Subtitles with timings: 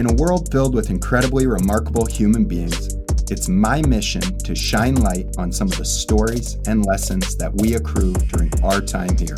[0.00, 2.94] In a world filled with incredibly remarkable human beings,
[3.30, 7.74] it's my mission to shine light on some of the stories and lessons that we
[7.74, 9.36] accrue during our time here.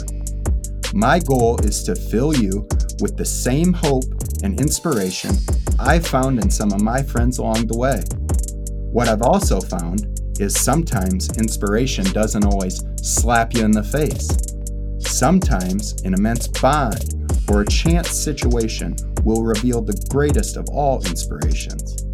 [0.95, 2.64] My goal is to fill you
[3.01, 4.05] with the same hope
[4.45, 5.34] and inspiration
[5.80, 8.01] I found in some of my friends along the way.
[8.92, 14.29] What I've also found is sometimes inspiration doesn't always slap you in the face.
[15.12, 18.95] Sometimes an immense bond or a chance situation
[19.25, 22.05] will reveal the greatest of all inspirations.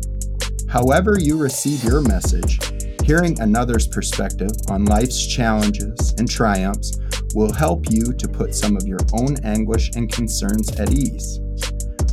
[0.68, 2.58] However, you receive your message,
[3.04, 6.98] hearing another's perspective on life's challenges and triumphs
[7.34, 11.40] will help you to put some of your own anguish and concerns at ease.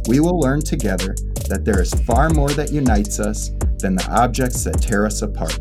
[0.08, 1.16] We will learn together
[1.49, 3.49] that there is far more that unites us
[3.80, 5.59] than the objects that tear us apart.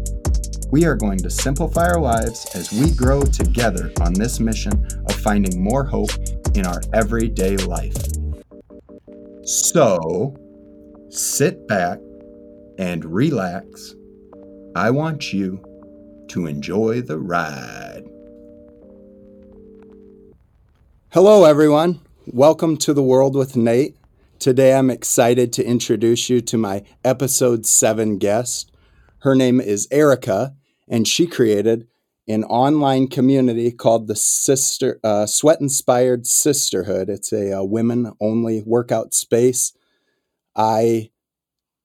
[0.70, 4.72] We are going to simplify our lives as we grow together on this mission
[5.08, 6.10] of finding more hope
[6.54, 8.13] in our everyday life.
[9.46, 10.34] So,
[11.10, 11.98] sit back
[12.78, 13.94] and relax.
[14.74, 15.62] I want you
[16.28, 18.04] to enjoy the ride.
[21.10, 22.00] Hello, everyone.
[22.26, 23.98] Welcome to the World with Nate.
[24.38, 28.72] Today, I'm excited to introduce you to my episode seven guest.
[29.18, 30.54] Her name is Erika,
[30.88, 31.86] and she created
[32.26, 37.08] an online community called the Sister uh, Sweat Inspired Sisterhood.
[37.08, 39.72] It's a, a uh, women only workout space.
[40.56, 41.10] I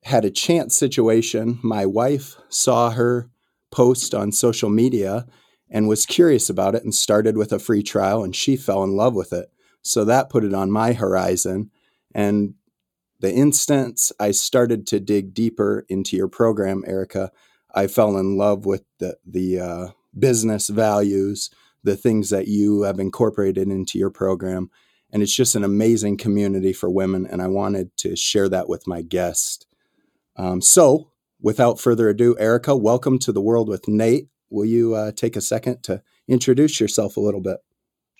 [0.03, 1.59] had a chance situation.
[1.61, 3.29] My wife saw her
[3.71, 5.25] post on social media
[5.69, 8.95] and was curious about it and started with a free trial and she fell in
[8.95, 9.51] love with it.
[9.81, 11.69] So that put it on my horizon.
[12.15, 12.55] And
[13.19, 17.31] the instance I started to dig deeper into your program, Erika,
[17.73, 19.87] I fell in love with the the uh,
[20.17, 21.49] business values,
[21.83, 24.69] the things that you have incorporated into your program,
[25.11, 27.25] and it's just an amazing community for women.
[27.25, 29.65] And I wanted to share that with my guest.
[30.35, 34.29] Um, so, without further ado, Erika, welcome to the world with Nate.
[34.49, 37.57] Will you uh, take a second to introduce yourself a little bit?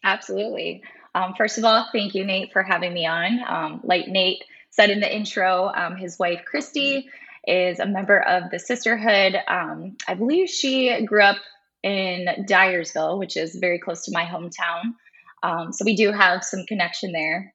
[0.03, 0.84] Absolutely.
[1.16, 3.40] Um, first of all, thank you, Nate, for having me on.
[3.47, 7.09] Um, like Nate said in the intro, um, his wife, Christy,
[7.47, 9.35] is a member of the sisterhood.
[9.47, 11.38] Um, I believe she grew up
[11.84, 14.94] in Dyersville, which is very close to my hometown.
[15.44, 17.53] Um, so we do have some connection there.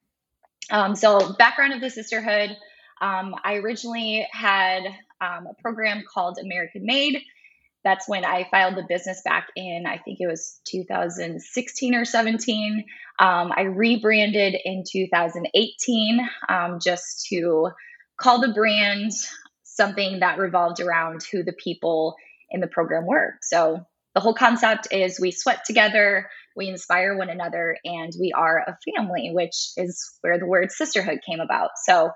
[0.71, 2.57] Um, so, background of the sisterhood
[3.01, 4.85] um, I originally had
[5.21, 7.21] um, a program called American Made.
[7.85, 12.85] That's when I filed the business back in, I think it was 2016 or 17.
[13.19, 17.69] Um, I rebranded in 2018 um, just to
[18.17, 19.13] call the brand
[19.65, 22.15] something that revolved around who the people
[22.51, 23.35] in the program were.
[23.43, 28.59] So the whole concept is we sweat together, we inspire one another, and we are
[28.59, 31.71] a family, which is where the word sisterhood came about.
[31.85, 32.13] So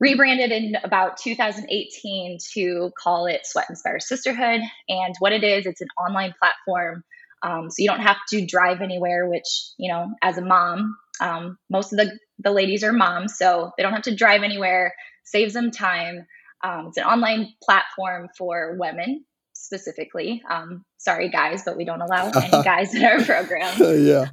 [0.00, 4.60] rebranded in about 2018 to call it Sweat Inspire Sisterhood.
[4.88, 7.04] And what it is, it's an online platform.
[7.42, 9.46] Um, so you don't have to drive anywhere, which,
[9.78, 13.82] you know, as a mom, um, most of the, the ladies are moms, so they
[13.82, 16.26] don't have to drive anywhere, saves them time.
[16.62, 19.24] Um, it's an online platform for women
[19.64, 20.42] specifically.
[20.48, 23.74] Um, sorry, guys, but we don't allow any guys in our program.
[24.04, 24.26] yeah.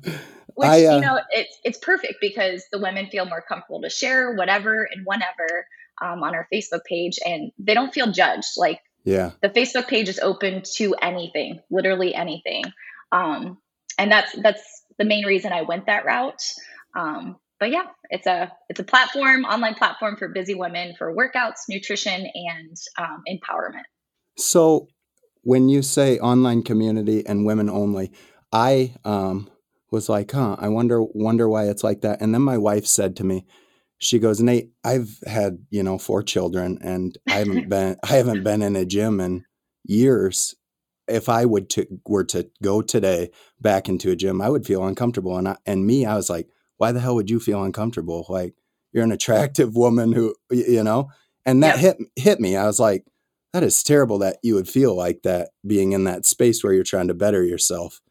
[0.56, 3.90] Which I, uh, you know, it's it's perfect because the women feel more comfortable to
[3.90, 5.66] share whatever and whenever
[6.02, 8.50] um, on our Facebook page, and they don't feel judged.
[8.58, 12.66] Like, yeah, the Facebook page is open to anything, literally anything,
[13.14, 13.60] um,
[13.98, 16.44] and that's that's the main reason I went that route.
[16.98, 21.70] Um, but yeah, it's a it's a platform, online platform for busy women for workouts,
[21.70, 23.86] nutrition, and um, empowerment.
[24.38, 24.88] So,
[25.44, 28.12] when you say online community and women only,
[28.52, 29.50] I um,
[29.92, 32.22] was like, huh, I wonder wonder why it's like that.
[32.22, 33.46] And then my wife said to me,
[33.98, 38.44] she goes, Nate, I've had, you know, four children and I haven't been I haven't
[38.44, 39.46] been in a gym in
[39.84, 40.56] years.
[41.08, 44.86] If I would to, were to go today back into a gym, I would feel
[44.86, 45.38] uncomfortable.
[45.38, 46.48] And I, and me, I was like,
[46.78, 48.26] why the hell would you feel uncomfortable?
[48.30, 48.54] Like
[48.94, 51.10] you're an attractive woman who, you know,
[51.46, 51.98] and that yep.
[51.98, 52.56] hit hit me.
[52.56, 53.06] I was like,
[53.54, 56.84] that is terrible that you would feel like that being in that space where you're
[56.84, 58.02] trying to better yourself.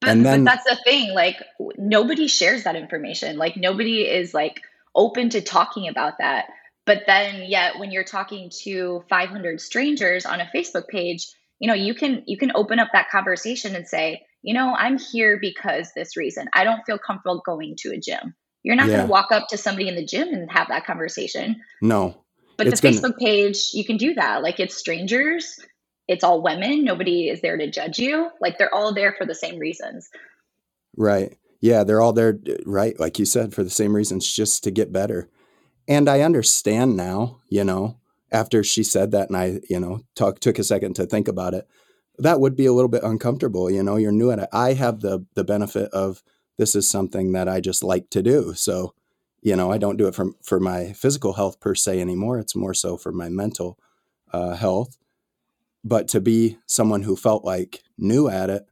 [0.00, 1.12] But, and then, but that's the thing.
[1.14, 1.42] Like
[1.76, 3.36] nobody shares that information.
[3.36, 4.60] Like nobody is like
[4.94, 6.46] open to talking about that.
[6.86, 11.26] But then yet when you're talking to 500 strangers on a Facebook page,
[11.58, 14.98] you know, you can you can open up that conversation and say, you know, I'm
[14.98, 16.48] here because this reason.
[16.52, 18.34] I don't feel comfortable going to a gym.
[18.62, 18.96] You're not yeah.
[18.96, 21.62] going to walk up to somebody in the gym and have that conversation.
[21.80, 22.23] No.
[22.56, 23.14] But the Facebook gonna...
[23.14, 24.42] page, you can do that.
[24.42, 25.58] Like it's strangers
[26.08, 26.84] it's all women.
[26.84, 28.30] Nobody is there to judge you.
[28.40, 30.10] Like they're all there for the same reasons.
[30.96, 31.36] Right.
[31.60, 32.98] Yeah, they're all there, right?
[33.00, 35.30] Like you said, for the same reasons, just to get better.
[35.88, 37.98] And I understand now, you know,
[38.30, 41.54] after she said that and I, you know, talk, took a second to think about
[41.54, 41.66] it,
[42.18, 43.70] that would be a little bit uncomfortable.
[43.70, 44.48] You know, you're new at it.
[44.52, 46.22] I have the the benefit of
[46.58, 48.54] this is something that I just like to do.
[48.54, 48.94] So,
[49.44, 52.38] you know, I don't do it for for my physical health per se anymore.
[52.38, 53.78] It's more so for my mental
[54.32, 54.96] uh, health.
[55.84, 58.66] But to be someone who felt like new at it,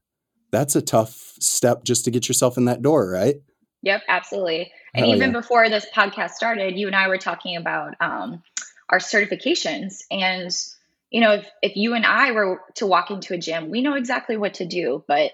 [0.51, 3.37] that's a tough step just to get yourself in that door, right?
[3.83, 4.73] Yep, absolutely.
[4.95, 5.41] And Hell even yeah.
[5.41, 8.43] before this podcast started, you and I were talking about um,
[8.89, 10.05] our certifications.
[10.11, 10.51] And,
[11.11, 13.95] you know, if, if you and I were to walk into a gym, we know
[13.95, 15.33] exactly what to do, but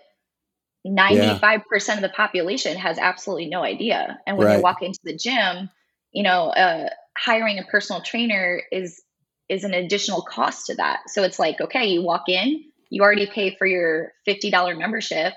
[0.88, 1.94] 95% yeah.
[1.94, 4.18] of the population has absolutely no idea.
[4.26, 4.56] And when right.
[4.56, 5.70] they walk into the gym,
[6.12, 9.02] you know, uh, hiring a personal trainer is
[9.48, 11.00] is an additional cost to that.
[11.08, 15.32] So it's like, okay, you walk in, you already pay for your $50 membership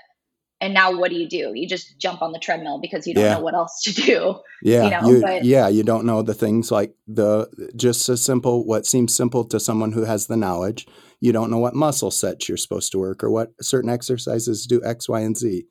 [0.62, 3.24] and now what do you do you just jump on the treadmill because you don't
[3.24, 3.34] yeah.
[3.34, 5.10] know what else to do yeah you know?
[5.10, 9.14] you, but, yeah you don't know the things like the just a simple what seems
[9.14, 10.86] simple to someone who has the knowledge
[11.20, 14.82] you don't know what muscle sets you're supposed to work or what certain exercises do
[14.84, 15.66] x y and z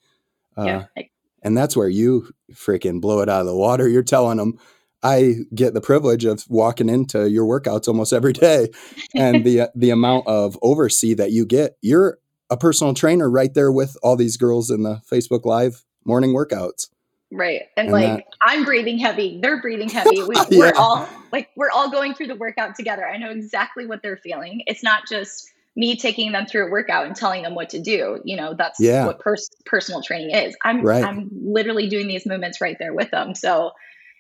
[0.57, 1.03] uh, yeah.
[1.41, 4.59] and that's where you freaking blow it out of the water you're telling them
[5.03, 8.69] I get the privilege of walking into your workouts almost every day,
[9.15, 11.75] and the the amount of oversee that you get.
[11.81, 12.19] You're
[12.51, 16.89] a personal trainer right there with all these girls in the Facebook Live morning workouts.
[17.31, 17.61] Right.
[17.77, 20.21] And, and like that, I'm breathing heavy, they're breathing heavy.
[20.51, 23.07] We, are all like we're all going through the workout together.
[23.07, 24.63] I know exactly what they're feeling.
[24.67, 28.19] It's not just me taking them through a workout and telling them what to do.
[28.25, 29.05] You know, that's yeah.
[29.05, 30.55] what pers- personal training is.
[30.63, 31.03] I'm right.
[31.03, 33.33] I'm literally doing these movements right there with them.
[33.33, 33.71] So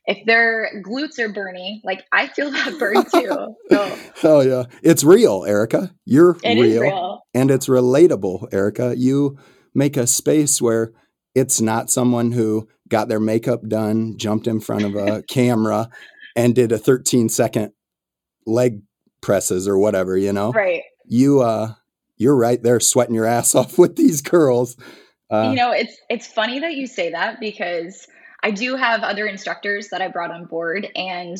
[0.05, 3.07] if their glutes are burning, like I feel that burn too.
[3.09, 3.55] So.
[3.69, 4.63] Hell oh, yeah.
[4.81, 5.93] It's real, Erika.
[6.05, 7.10] You're real, real.
[7.33, 8.95] And it's relatable, Erika.
[8.97, 9.37] You
[9.73, 10.91] make a space where
[11.33, 15.89] it's not someone who got their makeup done, jumped in front of a camera,
[16.35, 17.71] and did a 13 second
[18.45, 18.81] leg
[19.21, 20.51] presses or whatever, you know?
[20.51, 20.83] Right.
[21.05, 21.73] You uh
[22.17, 24.77] you're right there sweating your ass off with these girls.
[25.29, 28.07] Uh, you know, it's it's funny that you say that because
[28.43, 31.37] I do have other instructors that I brought on board and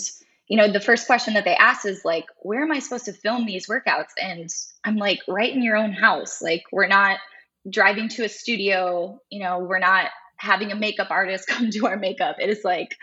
[0.51, 3.13] you know, the first question that they ask is like, where am I supposed to
[3.13, 4.09] film these workouts?
[4.21, 4.50] And
[4.83, 6.42] I'm like, right in your own house.
[6.42, 7.19] Like, we're not
[7.69, 11.95] driving to a studio, you know, we're not having a makeup artist come do our
[11.95, 12.36] makeup.
[12.38, 12.98] It is like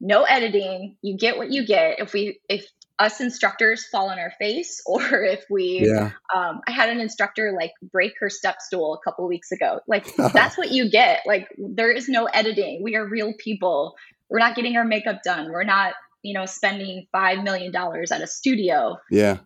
[0.00, 0.96] no editing.
[1.02, 1.98] You get what you get.
[1.98, 2.64] If we if
[3.00, 6.12] us instructors fall on our face or if we yeah.
[6.32, 10.14] um, i had an instructor like break her step stool a couple weeks ago like
[10.32, 13.96] that's what you get like there is no editing we are real people
[14.30, 15.94] we're not getting our makeup done we're not
[16.24, 19.38] you know spending five million dollars at a studio yeah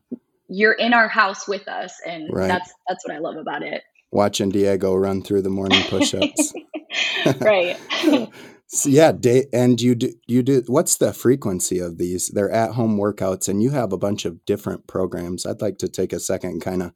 [0.48, 2.48] you're in our house with us and right.
[2.48, 6.54] that's that's what i love about it watching diego run through the morning push-ups
[7.40, 7.78] right
[8.70, 12.28] So yeah, day, and you do you do what's the frequency of these?
[12.28, 15.46] They're at home workouts and you have a bunch of different programs.
[15.46, 16.92] I'd like to take a second and kind of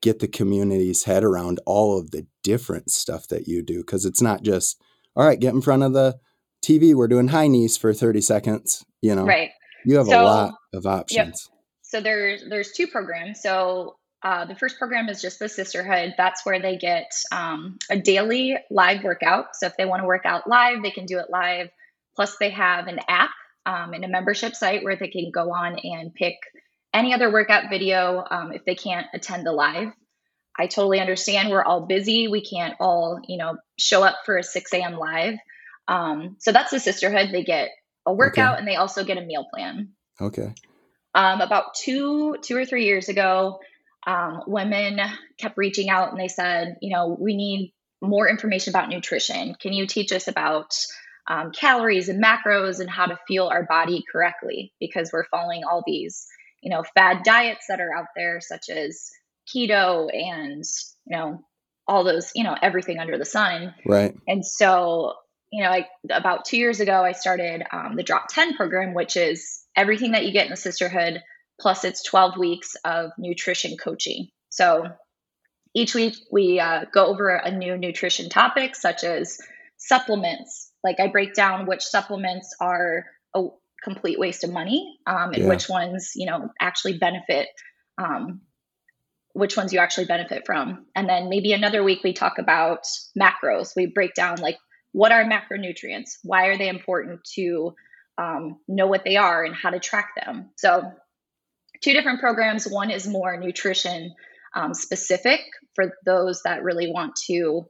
[0.00, 4.22] get the community's head around all of the different stuff that you do because it's
[4.22, 4.80] not just
[5.16, 6.18] all right, get in front of the
[6.64, 9.24] TV, we're doing high knees for 30 seconds, you know.
[9.24, 9.50] Right.
[9.84, 11.50] You have so, a lot of options.
[11.50, 11.58] Yep.
[11.82, 13.42] So there's there's two programs.
[13.42, 16.14] So uh, the first program is just the sisterhood.
[16.16, 19.56] That's where they get um, a daily live workout.
[19.56, 21.68] So if they want to work out live, they can do it live.
[22.14, 23.30] Plus, they have an app
[23.66, 26.36] um, and a membership site where they can go on and pick
[26.94, 29.88] any other workout video um, if they can't attend the live.
[30.58, 31.50] I totally understand.
[31.50, 32.28] We're all busy.
[32.28, 34.98] We can't all, you know, show up for a 6 a.m.
[34.98, 35.34] live.
[35.88, 37.30] Um, so that's the sisterhood.
[37.32, 37.70] They get
[38.06, 38.58] a workout okay.
[38.58, 39.90] and they also get a meal plan.
[40.20, 40.54] Okay.
[41.14, 43.58] Um, about two, two or three years ago,
[44.06, 45.00] um, women
[45.38, 49.54] kept reaching out and they said, you know, we need more information about nutrition.
[49.60, 50.74] Can you teach us about
[51.28, 54.72] um, calories and macros and how to fuel our body correctly?
[54.80, 56.26] Because we're following all these,
[56.62, 59.10] you know, fad diets that are out there, such as
[59.54, 60.64] keto and,
[61.06, 61.44] you know,
[61.86, 63.74] all those, you know, everything under the sun.
[63.86, 64.14] Right.
[64.26, 65.14] And so,
[65.52, 69.16] you know, like about two years ago, I started um, the Drop 10 program, which
[69.16, 71.22] is everything that you get in the sisterhood
[71.60, 74.28] plus it's 12 weeks of nutrition coaching.
[74.48, 74.88] So
[75.74, 79.38] each week we uh, go over a new nutrition topic, such as
[79.76, 80.72] supplements.
[80.82, 83.04] Like I break down which supplements are
[83.34, 83.44] a
[83.84, 85.48] complete waste of money um, and yeah.
[85.48, 87.48] which ones, you know, actually benefit.
[87.98, 88.40] Um,
[89.34, 90.84] which ones you actually benefit from.
[90.94, 92.84] And then maybe another week we talk about
[93.18, 93.74] macros.
[93.74, 94.58] We break down like
[94.92, 96.18] what are macronutrients?
[96.22, 97.74] Why are they important to
[98.18, 100.50] um, know what they are and how to track them?
[100.56, 100.92] So
[101.82, 102.66] two different programs.
[102.66, 104.14] One is more nutrition
[104.54, 105.40] um, specific
[105.74, 107.66] for those that really want to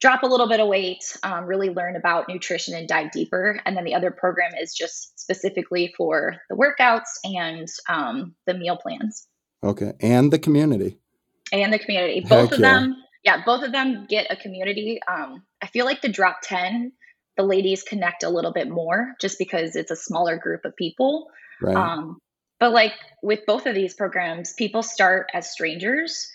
[0.00, 3.60] drop a little bit of weight, um, really learn about nutrition and dive deeper.
[3.64, 8.76] And then the other program is just specifically for the workouts and um, the meal
[8.76, 9.26] plans.
[9.62, 9.94] Okay.
[10.00, 10.98] And the community.
[11.52, 12.20] And the community.
[12.20, 12.74] Both Heck of yeah.
[12.74, 15.00] them, yeah, both of them get a community.
[15.08, 16.92] Um, I feel like the drop 10,
[17.36, 21.30] the ladies connect a little bit more just because it's a smaller group of people.
[21.60, 21.76] Right.
[21.76, 22.18] Um,
[22.60, 26.28] but like with both of these programs, people start as strangers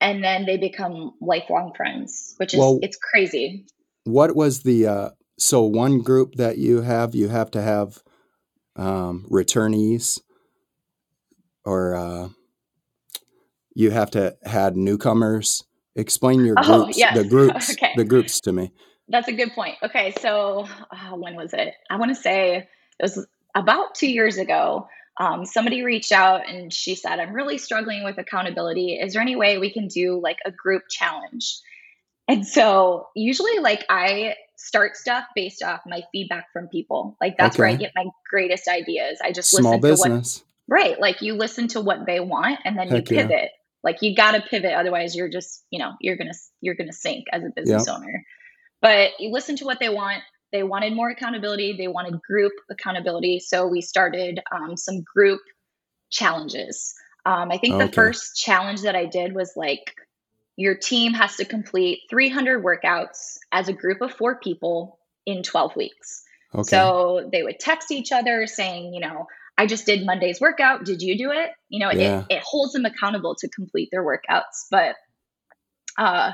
[0.00, 3.66] and then they become lifelong friends, which is well, it's crazy.
[4.04, 7.14] What was the uh, so one group that you have?
[7.14, 8.02] You have to have
[8.76, 10.20] um, returnees,
[11.64, 12.28] or uh,
[13.74, 15.64] you have to had newcomers.
[15.96, 17.16] Explain your oh, groups, yes.
[17.16, 17.92] the groups, okay.
[17.96, 18.72] the groups to me.
[19.08, 19.76] That's a good point.
[19.82, 21.74] Okay, so uh, when was it?
[21.90, 26.72] I want to say it was about two years ago um, somebody reached out and
[26.72, 28.94] she said, I'm really struggling with accountability.
[28.94, 31.58] Is there any way we can do like a group challenge?
[32.26, 37.16] And so usually, like, I start stuff based off my feedback from people.
[37.20, 37.62] Like, that's okay.
[37.62, 39.18] where I get my greatest ideas.
[39.22, 40.00] I just Small listen business.
[40.00, 40.44] to what, Small business.
[40.68, 41.00] right?
[41.00, 43.30] Like, you listen to what they want and then Heck you pivot.
[43.30, 43.48] Yeah.
[43.84, 44.72] Like, you got to pivot.
[44.72, 47.96] Otherwise, you're just, you know, you're going to, you're to sink as a business yep.
[47.96, 48.24] owner.
[48.80, 50.22] But you listen to what they want
[50.54, 53.40] they wanted more accountability, they wanted group accountability.
[53.40, 55.40] So we started um, some group
[56.10, 56.94] challenges.
[57.26, 57.86] Um, I think okay.
[57.86, 59.96] the first challenge that I did was like,
[60.54, 65.74] your team has to complete 300 workouts as a group of four people in 12
[65.74, 66.22] weeks.
[66.54, 66.62] Okay.
[66.62, 70.84] So they would text each other saying, you know, I just did Monday's workout.
[70.84, 71.50] Did you do it?
[71.68, 72.24] You know, yeah.
[72.28, 74.66] it, it holds them accountable to complete their workouts.
[74.70, 74.96] But
[75.96, 76.32] uh,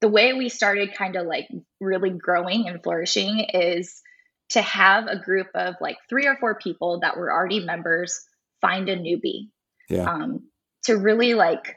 [0.00, 1.48] the way we started kind of like
[1.80, 4.02] really growing and flourishing is
[4.50, 8.20] to have a group of like three or four people that were already members
[8.60, 9.50] find a newbie.
[9.88, 10.10] Yeah.
[10.10, 10.48] Um,
[10.84, 11.76] to really like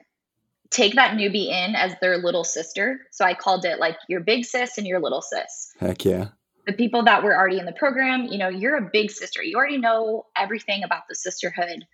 [0.71, 2.99] take that newbie in as their little sister.
[3.11, 5.71] So I called it like your big sis and your little sis.
[5.79, 6.29] Heck yeah.
[6.65, 9.43] The people that were already in the program, you know, you're a big sister.
[9.43, 11.85] You already know everything about the sisterhood.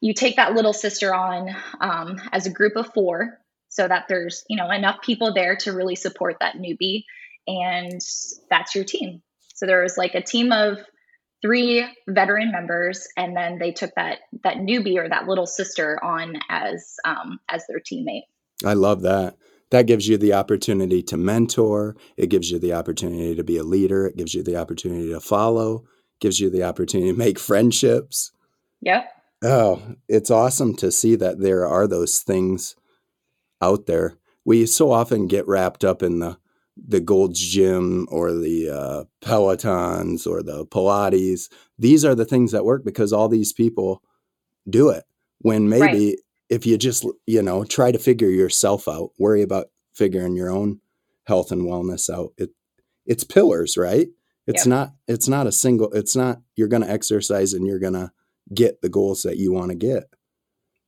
[0.00, 4.44] You take that little sister on um, as a group of four so that there's
[4.50, 7.04] you know enough people there to really support that newbie
[7.46, 8.00] and
[8.50, 9.22] that's your team
[9.54, 10.78] so there was like a team of
[11.40, 16.34] three veteran members and then they took that that newbie or that little sister on
[16.50, 18.24] as um, as their teammate
[18.64, 19.36] i love that
[19.70, 23.62] that gives you the opportunity to mentor it gives you the opportunity to be a
[23.62, 25.84] leader it gives you the opportunity to follow
[26.20, 28.32] gives you the opportunity to make friendships
[28.80, 29.10] yep
[29.42, 32.76] oh it's awesome to see that there are those things
[33.60, 34.16] out there.
[34.44, 36.38] We so often get wrapped up in the
[36.82, 41.50] the Gold's Gym or the uh, Pelotons or the Pilates.
[41.78, 44.02] These are the things that work because all these people
[44.68, 45.04] do it.
[45.40, 46.18] When maybe right.
[46.50, 50.80] If you just you know try to figure yourself out, worry about figuring your own
[51.24, 52.32] health and wellness out.
[52.36, 52.50] It
[53.06, 54.08] it's pillars, right?
[54.46, 54.70] It's yep.
[54.70, 55.90] not it's not a single.
[55.92, 58.10] It's not you're going to exercise and you're going to
[58.52, 60.04] get the goals that you want to get.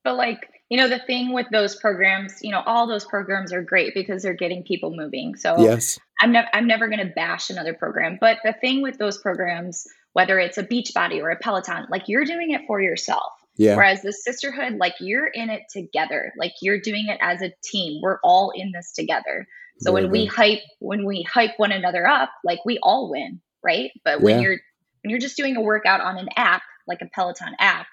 [0.04, 3.62] But like you know the thing with those programs you know all those programs are
[3.62, 7.50] great because they're getting people moving so yes i'm, ne- I'm never going to bash
[7.50, 11.84] another program but the thing with those programs whether it's a Beachbody or a peloton
[11.90, 13.76] like you're doing it for yourself yeah.
[13.76, 18.00] Whereas the sisterhood, like you're in it together, like you're doing it as a team.
[18.02, 19.46] We're all in this together.
[19.80, 20.18] So Very when good.
[20.18, 23.90] we hype, when we hype one another up, like we all win, right?
[24.04, 24.42] But when yeah.
[24.42, 24.56] you're
[25.02, 27.86] when you're just doing a workout on an app, like a Peloton app,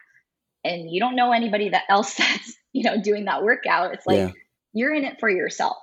[0.64, 3.94] and you don't know anybody that else that's you know, doing that workout.
[3.94, 4.32] It's like yeah.
[4.74, 5.78] you're in it for yourself.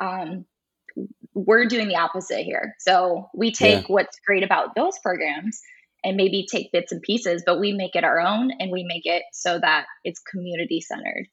[0.00, 0.46] Um,
[1.34, 2.74] we're doing the opposite here.
[2.78, 3.94] So we take yeah.
[3.94, 5.60] what's great about those programs
[6.04, 9.06] and maybe take bits and pieces, but we make it our own and we make
[9.06, 11.26] it so that it's community centered.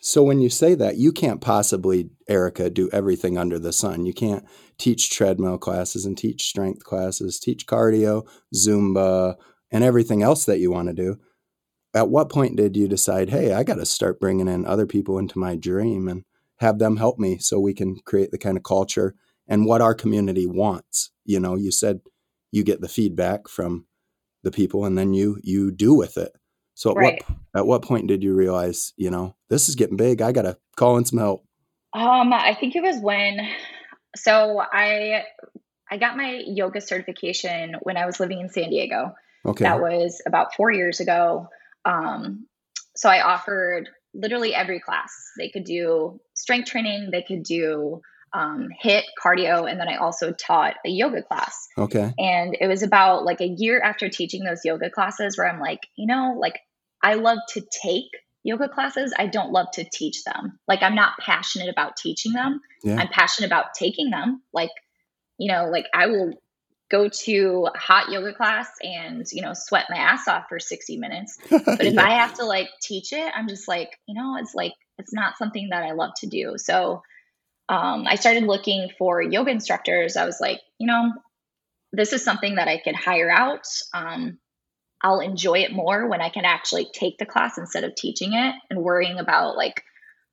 [0.00, 4.06] So when you say that, you can't possibly, Erika, do everything under the sun.
[4.06, 4.44] You can't
[4.78, 9.34] teach treadmill classes and teach strength classes, teach cardio, Zumba,
[9.70, 11.18] and everything else that you want to do
[11.96, 15.18] at what point did you decide, hey, I got to start bringing in other people
[15.18, 16.24] into my dream and
[16.58, 19.14] have them help me so we can create the kind of culture
[19.48, 21.10] and what our community wants?
[21.24, 22.00] You know, you said
[22.52, 23.86] you get the feedback from
[24.42, 26.32] the people and then you you do with it.
[26.74, 27.22] So at right.
[27.26, 30.22] what at what point did you realize, you know, this is getting big.
[30.22, 31.44] I got to call in some help.
[31.92, 33.40] Um, I think it was when
[34.14, 35.24] so I
[35.90, 39.14] I got my yoga certification when I was living in San Diego.
[39.44, 39.64] Okay.
[39.64, 41.48] That was about 4 years ago.
[41.84, 42.46] Um,
[42.96, 45.12] so I offered literally every class.
[45.38, 48.00] They could do strength training, they could do
[48.32, 51.68] um, HIIT cardio, and then I also taught a yoga class.
[51.78, 52.12] Okay.
[52.18, 55.80] And it was about like a year after teaching those yoga classes where I'm like,
[55.96, 56.58] you know, like
[57.02, 58.10] I love to take
[58.42, 60.58] yoga classes, I don't love to teach them.
[60.68, 62.60] Like I'm not passionate about teaching them.
[62.84, 62.96] Yeah.
[62.96, 64.42] I'm passionate about taking them.
[64.52, 64.70] Like,
[65.38, 66.32] you know, like I will
[66.88, 70.96] go to a hot yoga class and, you know, sweat my ass off for 60
[70.98, 71.38] minutes.
[71.50, 72.04] But if Yeah.
[72.04, 75.36] I have to like teach it, I'm just like, you know, it's like it's not
[75.36, 76.54] something that I love to do.
[76.56, 77.02] So
[77.68, 80.16] um, I started looking for yoga instructors.
[80.16, 81.12] I was like, you know,
[81.92, 83.66] this is something that I could hire out.
[83.92, 84.38] Um,
[85.02, 88.54] I'll enjoy it more when I can actually take the class instead of teaching it
[88.70, 89.82] and worrying about like,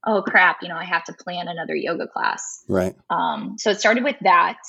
[0.06, 2.64] oh crap, you know, I have to plan another yoga class.
[2.68, 2.96] Right.
[3.10, 4.60] Um, so it started with that.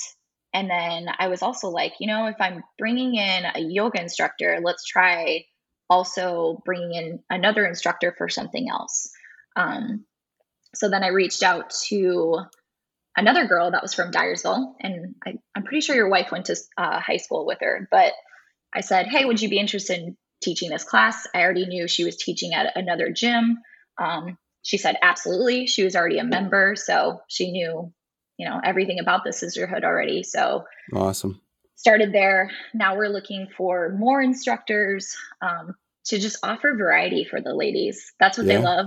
[0.53, 4.61] And then I was also like, you know, if I'm bringing in a yoga instructor,
[4.63, 5.45] let's try
[5.91, 9.11] also bringing in another instructor for something else.
[9.57, 10.05] Um,
[10.75, 12.41] so then I reached out to
[13.17, 16.57] another girl that was from Dyersville, and I, I'm pretty sure your wife went to
[16.77, 17.89] uh, high school with her.
[17.91, 18.13] But
[18.75, 21.27] I said, hey, would you be interested in teaching this class?
[21.35, 23.59] I already knew she was teaching at another gym.
[23.99, 25.67] Um, she said, absolutely.
[25.67, 27.93] She was already a member, so she knew,
[28.39, 30.23] you know, everything about the sisterhood already.
[30.23, 31.41] So Awesome.
[31.77, 32.51] started there.
[32.73, 35.75] Now we're looking for more instructors um,
[36.07, 38.13] to just offer variety for the ladies.
[38.19, 38.59] That's what Yeah.
[38.59, 38.87] they love.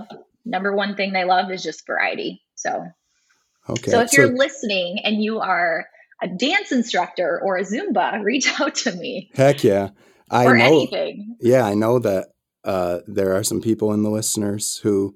[0.50, 2.42] Number one thing they love is just variety.
[2.56, 2.86] So,
[3.70, 3.92] Okay.
[3.92, 5.86] so if you're listening and you are
[6.22, 9.90] a dance instructor or a Zumba, reach out to me heck yeah.
[10.30, 10.52] I know.
[10.52, 11.36] anything.
[11.40, 12.28] Yeah, I know that
[12.64, 15.16] uh, there are some people in the listeners who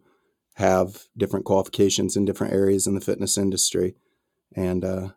[0.56, 3.96] have different qualifications in different areas in the fitness industry.
[4.56, 5.10] And uh,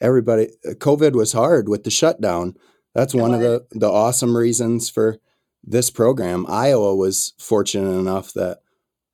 [0.00, 2.54] everybody, COVID was hard with the shutdown.
[2.94, 5.18] That's one of the, the awesome reasons for
[5.62, 6.46] this program.
[6.48, 8.60] Iowa was fortunate enough that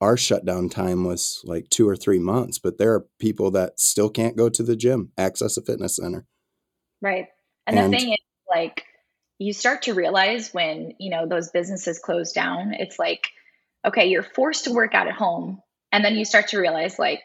[0.05, 4.11] our shutdown time was like two or three months, but there are people that still
[4.11, 6.27] can't go to the gym, access a fitness center.
[7.01, 7.27] Right.
[7.67, 8.19] And, And- the thing is,
[8.49, 8.85] like,
[9.39, 13.29] you start to realize when, you know, those businesses close down, it's like,
[13.87, 15.61] okay, you're forced to work out at home.
[15.91, 17.23] And then you start to realize, like,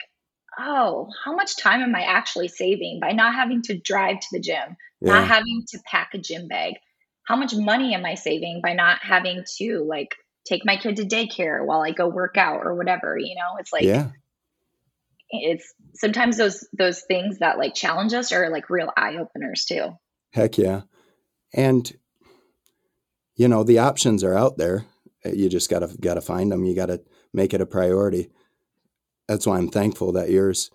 [0.58, 4.40] oh, how much time am I actually saving by not having to drive to the
[4.40, 6.76] gym, not having to pack a gym bag?
[7.24, 11.04] How much money am I saving by not having to, like, take my kid to
[11.06, 13.18] daycare while I go work out or whatever?
[13.18, 14.10] You know, it's like, yeah.
[15.30, 19.98] it's sometimes those those things that like challenge us are like real eye openers too.
[20.34, 20.82] Heck yeah.
[21.54, 21.92] And
[23.36, 24.86] you know, the options are out there.
[25.26, 26.66] Uh, You just got to got to find them.
[26.66, 27.02] You got to
[27.34, 28.30] make it a priority.
[29.28, 30.72] That's why I'm thankful that yours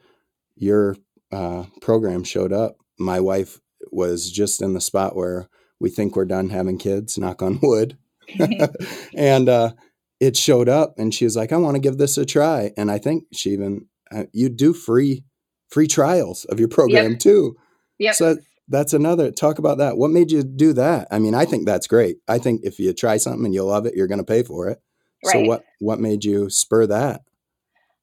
[0.57, 0.97] your
[1.33, 2.77] uh, program showed up.
[2.99, 5.49] My wife was just in the spot where
[5.81, 7.99] we think we're done having kids, knock on wood.
[9.15, 9.73] and uh,
[10.21, 12.73] it showed up and she was like, I want to give this a try.
[12.77, 15.25] And I think she even, uh, you do free,
[15.71, 17.57] free trials of your program too.
[17.99, 18.15] Yep.
[18.15, 18.37] So
[18.69, 19.97] that's another talk about that.
[19.97, 21.09] What made you do that?
[21.11, 22.17] I mean, I think that's great.
[22.29, 24.69] I think if you try something and you love it, you're going to pay for
[24.69, 24.81] it.
[25.25, 25.33] Right.
[25.33, 27.23] So what what made you spur that?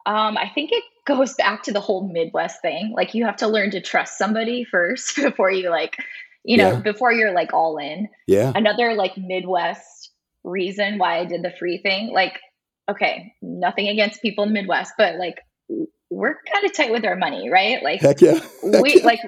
[0.05, 2.93] Um, I think it goes back to the whole Midwest thing.
[2.95, 5.97] Like you have to learn to trust somebody first before you like,
[6.43, 6.79] you know, Yeah.
[6.79, 8.07] before you're like all in.
[8.27, 8.51] Yeah.
[8.55, 10.00] Another like Midwest
[10.43, 12.39] reason why I did the free thing, like,
[12.89, 15.35] okay, nothing against people in the Midwest, but like
[16.09, 17.81] we're kind of tight with our money, right?
[17.83, 18.39] Like Heck yeah.
[18.63, 19.05] We yeah.
[19.05, 19.19] like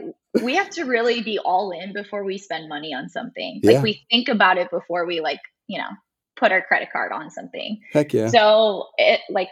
[0.41, 3.61] we have to really be all in before we spend money on something.
[3.63, 3.73] Yeah.
[3.73, 5.89] Like we think about it before we like, you know,
[6.35, 7.79] put our credit card on something.
[7.93, 8.27] Heck yeah.
[8.27, 9.49] So it like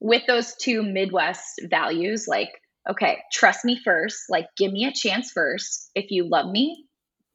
[0.00, 2.50] with those two Midwest values, like,
[2.88, 5.90] okay, trust me first, like give me a chance first.
[5.94, 6.84] If you love me,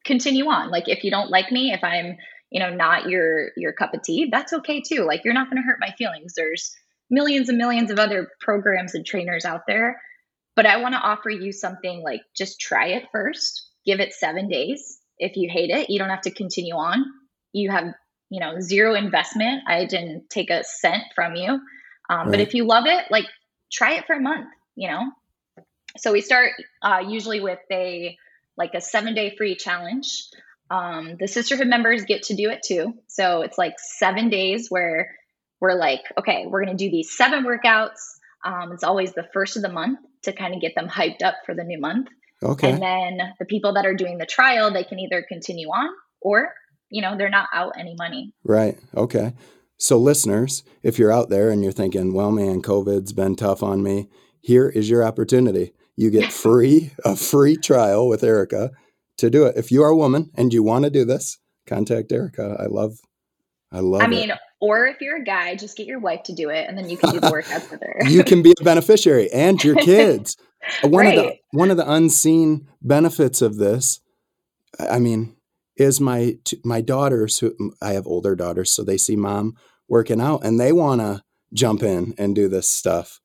[0.06, 0.70] continue on.
[0.70, 2.18] Like if you don't like me, if I'm,
[2.52, 5.04] you know, not your your cup of tea, that's okay too.
[5.04, 6.34] Like you're not gonna hurt my feelings.
[6.36, 6.76] There's
[7.10, 10.02] millions and millions of other programs and trainers out there.
[10.56, 13.70] But I want to offer you something like just try it first.
[13.86, 15.00] Give it seven days.
[15.18, 17.06] If you hate it, you don't have to continue on.
[17.54, 17.94] You have
[18.30, 21.60] you know zero investment i didn't take a cent from you
[22.10, 23.26] um, but if you love it like
[23.72, 25.12] try it for a month you know
[25.98, 26.52] so we start
[26.84, 28.16] uh, usually with a
[28.58, 30.30] like a seven day free challenge
[30.72, 35.16] um, the sisterhood members get to do it too so it's like seven days where
[35.62, 38.00] we're like okay we're going to do these seven workouts
[38.46, 41.36] um, it's always the first of the month to kind of get them hyped up
[41.46, 42.08] for the new month
[42.42, 42.70] Okay.
[42.72, 45.90] and then the people that are doing the trial they can either continue on
[46.22, 46.54] or
[46.90, 48.78] you know they're not out any money Right.
[48.96, 49.34] Okay.
[49.82, 53.82] So, listeners, if you're out there and you're thinking, well, man, COVID's been tough on
[53.82, 54.10] me,
[54.42, 55.72] here is your opportunity.
[55.96, 58.72] You get free, a free trial with Erika
[59.20, 59.56] to do it.
[59.58, 62.58] If you are a woman and you want to do this, contact Erika.
[62.60, 63.00] I love,
[63.72, 64.10] I love I it.
[64.10, 66.90] mean, or if you're a guy, just get your wife to do it, and then
[66.90, 68.00] you can do the workouts with her.
[68.08, 70.36] you can be a beneficiary and your kids.
[70.84, 71.40] Uh, one of the Right.
[71.52, 74.02] one of the unseen benefits of this,
[74.80, 75.36] I mean,
[75.78, 79.56] is my t- my daughters who I have older daughters, so they see mom
[79.88, 83.22] working out and they want to jump in and do this stuff.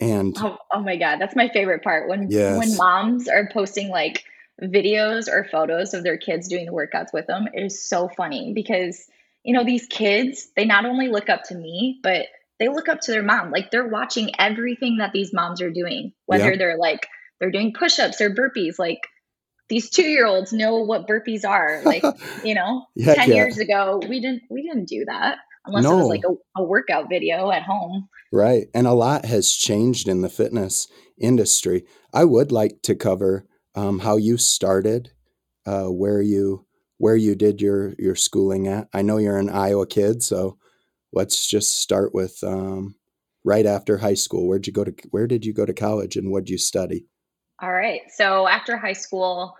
[0.00, 4.24] And Oh, oh my God, that's my favorite part when when moms are posting like
[4.62, 7.46] videos or photos of their kids doing the workouts with them.
[7.52, 9.04] It is so funny because
[9.44, 12.26] you know these kids, they not only look up to me, but
[12.58, 13.50] they look up to their mom.
[13.50, 17.06] Like they're watching everything that these moms are doing, whether they're like
[17.40, 18.78] they're doing push-ups or burpees.
[18.78, 19.00] Like
[19.68, 21.82] these two-year-olds know what burpees are.
[21.84, 22.02] Like,
[22.44, 25.94] you know, heck 10 yeah, years ago, we didn't we didn't do that unless it
[25.94, 28.08] was like a, a workout video at home.
[28.32, 28.66] right.
[28.74, 31.84] And a lot has changed in the fitness industry.
[32.12, 33.46] I would like to cover
[33.78, 35.12] um, how you started,
[35.66, 36.66] uh, where you
[36.98, 38.88] where you did your your schooling at.
[38.92, 40.58] I know you're an Iowa kid, so
[41.12, 42.96] let's just start with um,
[43.44, 44.48] right after high school.
[44.48, 44.94] Where'd you go to?
[45.10, 47.06] Where did you go to college, and what did you study?
[47.62, 48.02] All right.
[48.14, 49.54] So after high school,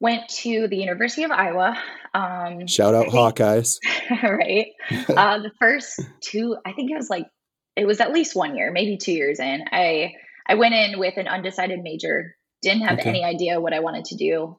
[0.00, 1.80] went to the University of Iowa.
[2.14, 3.78] Um, Shout out Hawkeyes.
[4.22, 4.68] right.
[5.08, 7.26] Uh, the first two, I think it was like,
[7.74, 9.64] it was at least one year, maybe two years in.
[9.72, 10.12] I
[10.48, 12.35] I went in with an undecided major,
[12.66, 13.10] didn't have Okay.
[13.10, 14.58] any idea what I wanted to do.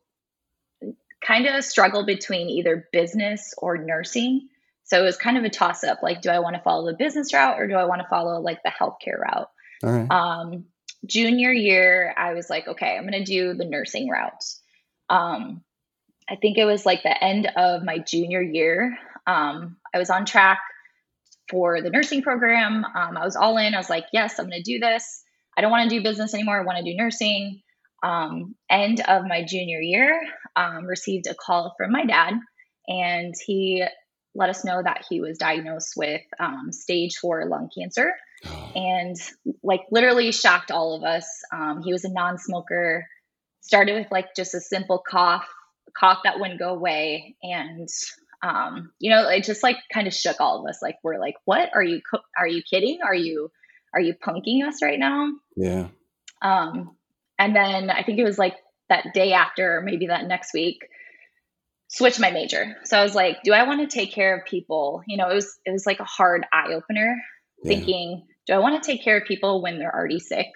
[1.25, 4.49] Kind of struggled between either business or nursing.
[4.85, 5.99] So it was kind of a toss up.
[6.03, 8.39] Like, do I want to follow the business route or do I want to follow
[8.41, 9.49] like the healthcare route?
[9.83, 10.11] Right.
[10.11, 10.65] Um,
[11.05, 14.43] junior year, I was like, okay, I'm going to do the nursing route.
[15.09, 15.63] Um,
[16.29, 18.97] I think it was like the end of my junior year.
[19.27, 20.59] Um, I was on track
[21.49, 22.85] for the nursing program.
[22.85, 23.73] Um, I was all in.
[23.73, 25.23] I was like, yes, I'm going to do this.
[25.57, 26.59] I don't want to do business anymore.
[26.61, 27.61] I want to do nursing.
[28.03, 30.21] Um, end of my junior year,
[30.55, 32.33] um, received a call from my dad,
[32.87, 33.83] and he
[34.35, 38.13] let us know that he was diagnosed with um, stage four lung cancer
[38.75, 39.15] and
[39.63, 41.27] like literally shocked all of us.
[41.51, 43.07] Um, he was a non-smoker.
[43.61, 45.45] Started with like just a simple cough,
[45.97, 47.89] cough that wouldn't go away, and
[48.41, 50.79] um, you know, it just like kind of shook all of us.
[50.81, 51.99] Like we're like, what are you?
[52.09, 52.99] Co- are you kidding?
[53.03, 53.51] Are you
[53.93, 55.31] are you punking us right now?
[55.55, 55.87] yeah.
[56.41, 56.95] Um,
[57.39, 58.55] and then I think it was like
[58.89, 60.79] that day after, maybe that next week,
[61.89, 62.75] switch my major.
[62.83, 65.03] So I was like, do I want to take care of people?
[65.07, 67.21] You know, it was it was like a hard eye opener
[67.63, 67.69] Yeah.
[67.69, 70.47] thinking, do I want to take care of people when they're already sick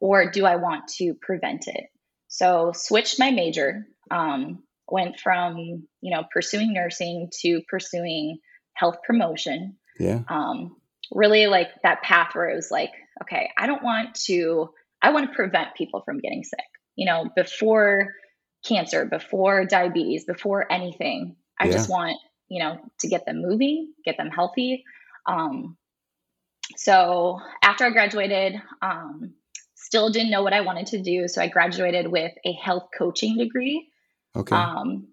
[0.00, 1.84] or do I want to prevent it?
[2.28, 5.56] So switched my major, um, went from,
[6.00, 8.38] you know, pursuing nursing to pursuing
[8.74, 9.76] health promotion.
[9.98, 10.20] Yeah.
[10.28, 10.76] Um,
[11.12, 12.90] really like that path where it was like,
[13.22, 14.70] okay, I don't want to,
[15.02, 16.64] I want to prevent people from getting sick.
[16.96, 18.14] You know, before
[18.66, 21.72] cancer, before diabetes, before anything, I Yeah.
[21.72, 24.84] just want, you know, to get them moving, get them healthy.
[25.26, 25.76] Um,
[26.76, 29.34] so after I graduated, um,
[29.74, 31.26] still didn't know what I wanted to do.
[31.28, 33.88] So I graduated with a health coaching degree.
[34.36, 34.54] Okay.
[34.54, 35.08] Um,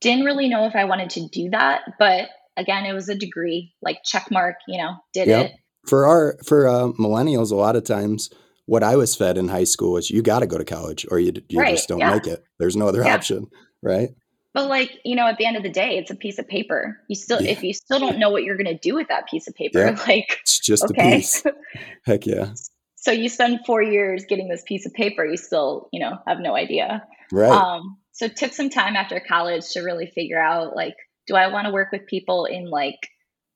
[0.00, 3.74] didn't really know if I wanted to do that, but again, it was a degree,
[3.82, 5.46] like check mark, you know, did Yep.
[5.46, 5.52] it.
[5.86, 8.30] For our for uh, millennials, a lot of times,
[8.70, 11.18] what I was fed in high school is you got to go to college or
[11.18, 11.74] you you Right.
[11.74, 12.14] just don't Yeah.
[12.14, 12.44] make it.
[12.60, 13.14] There's no other Yeah.
[13.14, 13.48] option,
[13.82, 14.10] right?
[14.54, 16.96] But like, you know, at the end of the day, it's a piece of paper.
[17.08, 17.50] You still, Yeah.
[17.50, 19.96] if you still don't know what you're going to do with that piece of paper,
[20.06, 21.16] like, It's just a okay.
[21.16, 21.42] piece.
[22.06, 22.50] Heck yeah.
[22.94, 26.38] so you spend four years getting this piece of paper, you still, you know, have
[26.38, 27.02] no idea.
[27.32, 27.50] Right.
[27.50, 30.94] Um, so it took some time after college to really figure out like,
[31.26, 32.98] do I want to work with people in like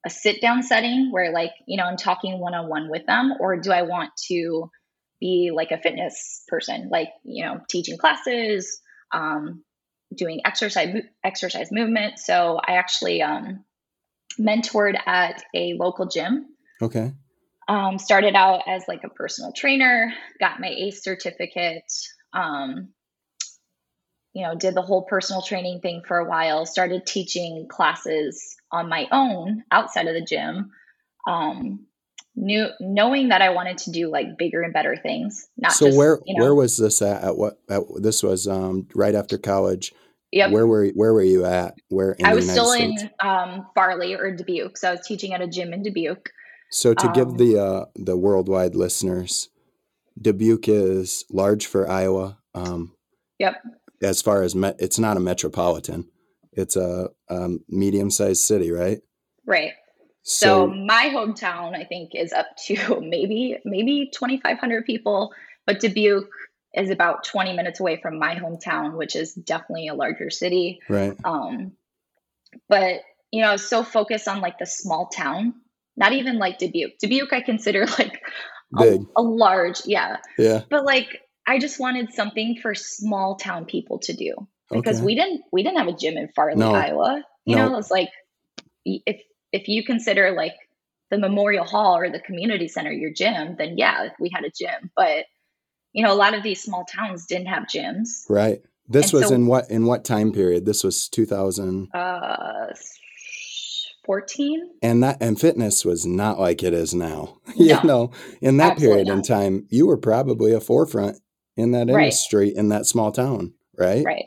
[0.05, 3.35] a sit down setting where like, you know, I'm talking one on one with them,
[3.39, 4.71] or do I want to
[5.21, 8.81] be like a fitness person, like, you know, teaching classes,
[9.13, 9.63] um,
[10.15, 12.19] doing exercise exercise movement.
[12.19, 13.65] So I actually um,
[14.39, 16.47] mentored at a local gym.
[16.83, 17.13] okay.
[17.67, 21.91] Um, started out as like a personal trainer, got my ACE certificate.
[22.35, 22.91] Um,
[24.35, 26.67] you know, did the whole personal training thing for a while.
[26.67, 30.73] Started teaching classes on my own outside of the gym.
[31.27, 31.87] Um,
[32.37, 35.99] knew knowing that I wanted to do like bigger and better things, not So just
[35.99, 36.43] where you know.
[36.45, 37.23] where was this at?
[37.23, 37.59] At what?
[37.69, 39.93] At, this was um, right after college.
[40.33, 40.51] Yep.
[40.51, 41.75] Where were where were you at?
[41.89, 43.03] Where in I was United still States?
[43.03, 46.29] in um, Farley or Dubuque, so I was teaching at a gym in Dubuque.
[46.71, 49.49] So to give Um, the uh, the worldwide listeners,
[50.21, 52.39] Dubuque is large for Iowa.
[52.55, 52.97] Um,
[53.39, 53.63] Yep.
[54.03, 56.09] as far as met, it's not a metropolitan;
[56.53, 59.01] it's a, um medium sized city, right?
[59.47, 59.73] Right.
[60.25, 65.33] So So my hometown, I think, is up to maybe maybe 2,500 people,
[65.67, 66.29] but Dubuque
[66.75, 70.81] is about 20 minutes away from my hometown, which is definitely a larger city.
[70.89, 71.73] right, Um,
[72.69, 75.55] but you know, I was so focused on like the small town,
[75.97, 76.99] not even like Dubuque.
[77.01, 78.21] Dubuque, I consider like
[78.79, 80.17] a, a large, yeah.
[80.39, 84.35] yeah, But like, I just wanted something for small town people to do
[84.71, 86.73] because okay, we didn't we didn't have a gym in Farley, No.
[86.73, 87.23] Iowa.
[87.45, 87.69] You No.
[87.69, 88.09] know, it's like
[88.85, 89.21] if
[89.55, 90.57] if you consider like
[91.11, 94.91] the memorial hall or the community center your gym, then yeah, we had a gym.
[94.97, 95.27] But
[95.93, 98.29] you know, a lot of these small towns didn't have gyms.
[98.29, 98.63] Right.
[98.89, 100.67] This and was so, in what in what time period?
[100.67, 102.75] This was 2000 uh
[104.05, 108.11] 14 and that and fitness was not like it is now no, you know
[108.43, 109.17] in that period not.
[109.17, 111.17] in time you were probably a forefront
[111.57, 112.55] in that industry right.
[112.55, 114.27] in that small town right right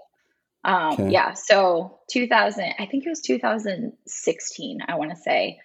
[0.67, 1.09] um, okay.
[1.09, 5.59] yeah so 2000 i think it was 2016 i want to say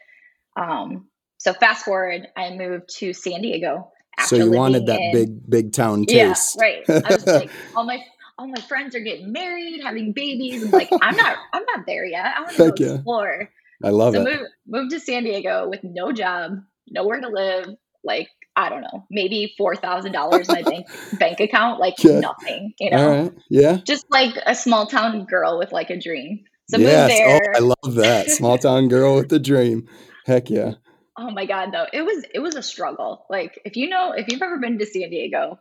[0.57, 3.91] um, so fast forward i moved to san diego
[4.25, 7.85] so you wanted that in, big big town taste yeah right i was like all
[7.85, 8.03] my
[8.39, 12.07] all my friends are getting married having babies and like i'm not i'm not there
[12.07, 12.95] yet i want to go yeah.
[12.95, 13.51] explore
[13.85, 14.25] I love so it.
[14.25, 17.67] Move, move to San Diego with no job, nowhere to live.
[18.05, 20.87] Like I don't know, maybe four thousand dollars in my bank
[21.19, 22.21] bank account, like yeah.
[22.21, 22.75] nothing.
[22.79, 26.45] You know, yeah, just like a small town girl with like a dream.
[26.69, 27.11] So yes.
[27.11, 27.41] move there.
[27.45, 29.89] Oh, I love that small town girl with a dream.
[30.27, 30.75] Heck yeah.
[31.17, 33.27] Oh my god, though it was it was a struggle.
[33.29, 35.59] Like if you know if you've ever been to San Diego,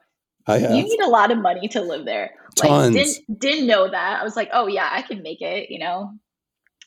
[0.47, 0.71] I have.
[0.71, 2.31] you need a lot of money to live there.
[2.55, 2.95] Tons.
[2.95, 4.21] Like didn't didn't know that.
[4.21, 5.69] I was like, oh yeah, I can make it.
[5.69, 6.11] You know,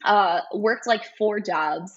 [0.04, 1.92] uh, worked like four jobs.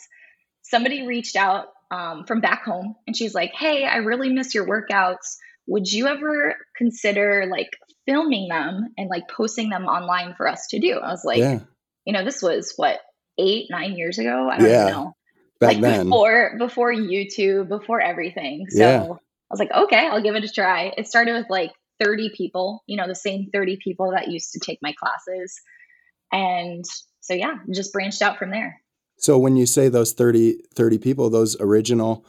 [0.70, 4.68] Somebody reached out um, from back home and she's like, Hey, I really miss your
[4.68, 5.38] workouts.
[5.68, 7.70] Would you ever consider like
[8.06, 10.94] filming them and like posting them online for us to do?
[10.94, 11.60] I was like, yeah.
[12.06, 13.02] You know, this was what,
[13.38, 14.50] eight, nine years ago?
[14.50, 14.90] I don't yeah.
[14.90, 15.14] know.
[15.60, 16.06] Back like then.
[16.06, 18.68] before before YouTube, before everything.
[18.70, 19.04] So yeah.
[19.04, 20.94] I was like, okay, I'll give it a try.
[20.98, 24.60] It started with like 30 people, you know, the same 30 people that used to
[24.60, 25.60] take my classes.
[26.32, 26.86] And
[27.22, 28.82] so yeah, just branched out from there.
[29.18, 32.26] So when you say those 30, 30 people, those original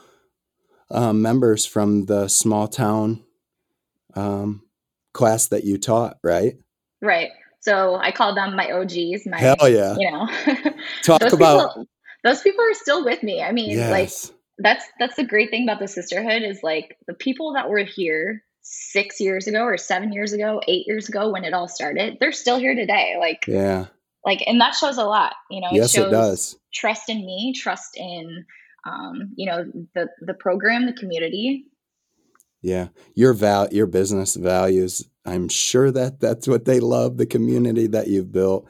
[0.90, 3.24] um, members from the small town
[4.14, 4.62] um,
[5.12, 6.56] class that you taught, right?
[7.02, 7.30] Right.
[7.60, 9.26] So I call them my OGs.
[9.26, 9.96] My hell yeah.
[9.98, 10.28] You know,
[11.02, 11.86] talk those about people,
[12.24, 13.42] those people are still with me.
[13.42, 13.90] I mean, yes.
[13.90, 17.84] like that's that's the great thing about the sisterhood is like the people that were
[17.84, 22.18] here six years ago or seven years ago, eight years ago when it all started,
[22.20, 23.16] they're still here today.
[23.18, 23.86] Like yeah,
[24.28, 26.56] like and that shows a lot you know yes it, it does.
[26.72, 28.44] trust in me trust in
[28.86, 29.64] um, you know
[29.94, 31.66] the the program the community.
[32.62, 32.88] Yeah.
[33.14, 38.08] Your val your business values i'm sure that that's what they love the community that
[38.08, 38.68] you've built.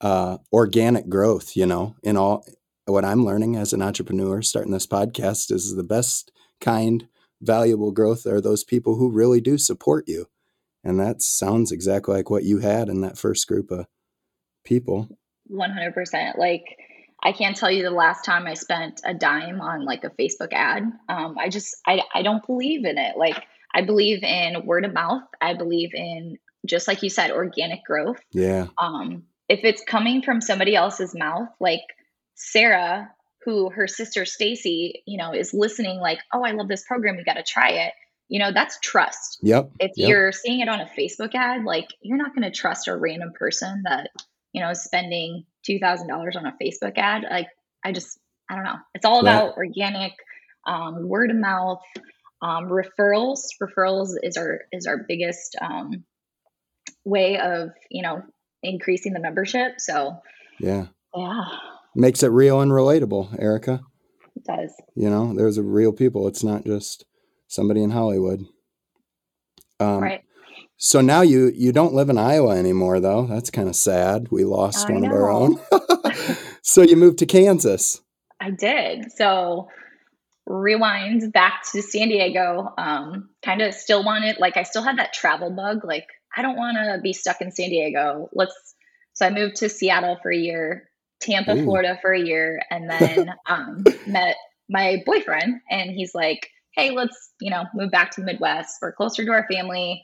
[0.00, 2.44] Uh, organic growth you know in all
[2.86, 7.06] what i'm learning as an entrepreneur starting this podcast is the best kind
[7.42, 10.26] valuable growth are those people who really do support you.
[10.84, 13.86] And that sounds exactly like what you had in that first group of
[14.64, 15.08] people.
[15.50, 16.38] 100%.
[16.38, 16.64] Like,
[17.22, 20.52] I can't tell you the last time I spent a dime on like a Facebook
[20.52, 20.82] ad.
[21.08, 23.16] Um, I just, I, I don't believe in it.
[23.16, 23.42] Like,
[23.74, 25.22] I believe in word of mouth.
[25.40, 28.20] I believe in, just like you said, organic growth.
[28.32, 28.66] Yeah.
[28.78, 31.82] Um, if it's coming from somebody else's mouth, like
[32.34, 33.10] Sarah,
[33.44, 37.16] who her sister Stacy, you know, is listening, like, oh, I love this program.
[37.16, 37.92] You got to try it.
[38.28, 39.38] You know, that's trust.
[39.42, 39.72] Yep.
[39.78, 40.08] If yep.
[40.08, 43.32] you're seeing it on a Facebook ad, like, you're not going to trust a random
[43.38, 44.10] person that
[44.52, 47.24] you know, spending $2,000 on a Facebook ad.
[47.30, 47.48] Like,
[47.84, 48.18] I just,
[48.50, 48.76] I don't know.
[48.94, 49.68] It's all about right.
[49.68, 50.12] organic,
[50.66, 51.80] um, word of mouth,
[52.42, 53.40] um, referrals.
[53.62, 56.04] Referrals is our, is our biggest, um,
[57.04, 58.22] way of, you know,
[58.62, 59.74] increasing the membership.
[59.78, 60.18] So,
[60.60, 60.86] yeah.
[61.14, 61.44] Yeah.
[61.94, 63.80] Makes it real and relatable, Erika.
[64.36, 64.72] It does.
[64.94, 66.26] You know, there's a real people.
[66.26, 67.04] It's not just
[67.48, 68.40] somebody in Hollywood.
[69.78, 70.22] Um, right.
[70.76, 73.26] So now you you don't live in Iowa anymore, though.
[73.26, 74.28] That's kind of sad.
[74.30, 75.08] We lost I one know.
[75.08, 75.60] of our own.
[76.62, 78.00] so you moved to Kansas.
[78.40, 79.12] I did.
[79.12, 79.68] So
[80.46, 82.72] rewind back to San Diego.
[82.76, 85.84] Um, kind of still wanted like I still had that travel bug.
[85.84, 86.06] Like
[86.36, 88.28] I don't want to be stuck in San Diego.
[88.32, 88.54] Let's.
[89.14, 90.88] So I moved to Seattle for a year,
[91.20, 91.64] Tampa, Ooh.
[91.64, 94.36] Florida for a year, and then um, met
[94.68, 98.78] my boyfriend, and he's like, "Hey, let's you know move back to the Midwest.
[98.80, 100.02] We're closer to our family."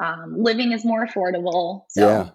[0.00, 1.82] Um, living is more affordable.
[1.90, 2.30] So yeah,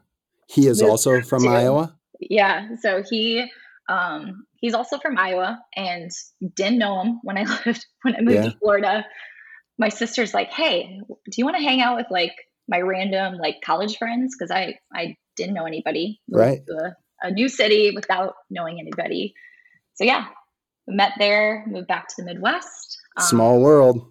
[0.48, 1.96] he is also from Iowa.
[2.20, 3.50] Yeah, so he
[3.90, 6.12] um, he's also from Iowa, and
[6.56, 8.50] didn't know him when I lived when I moved yeah.
[8.50, 9.06] to Florida.
[9.78, 12.34] My sister's like, "Hey, do you want to hang out with like
[12.68, 16.22] my random like college friends?" Because I I didn't know anybody.
[16.30, 16.62] Right.
[16.70, 16.96] A,
[17.28, 19.34] a new city without knowing anybody.
[19.96, 20.26] So yeah,
[20.88, 22.98] met there, moved back to the Midwest.
[23.18, 24.06] Um, Small world.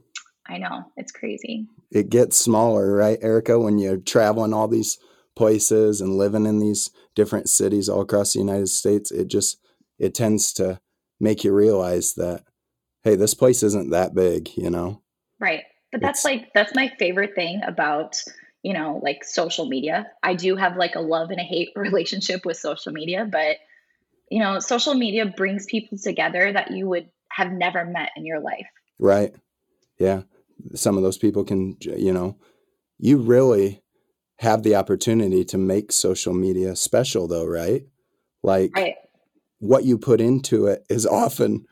[0.49, 4.99] I know it's crazy it gets smaller, right, Erika, when you're traveling all these
[5.37, 9.59] places and living in these different cities all across the United States, it just
[9.99, 10.81] it tends to
[11.21, 12.45] make you realize that
[13.03, 15.03] hey, this place isn't that big, you know.
[15.41, 15.65] Right.
[15.91, 18.17] But that's it's, like that's my favorite thing about,
[18.63, 20.07] you know, like social media.
[20.23, 23.57] I do have like a love and a hate relationship with social media, but
[24.31, 28.41] you know, social media brings people together that you would have never met in your
[28.41, 28.67] life.
[28.99, 29.35] Right.
[29.99, 30.23] Yeah.
[30.75, 32.39] Some of those people can, you know,
[32.99, 33.83] you really
[34.39, 37.83] have the opportunity to make social media special, though, right?
[38.43, 38.95] Like right.
[39.59, 41.67] what you put into it is often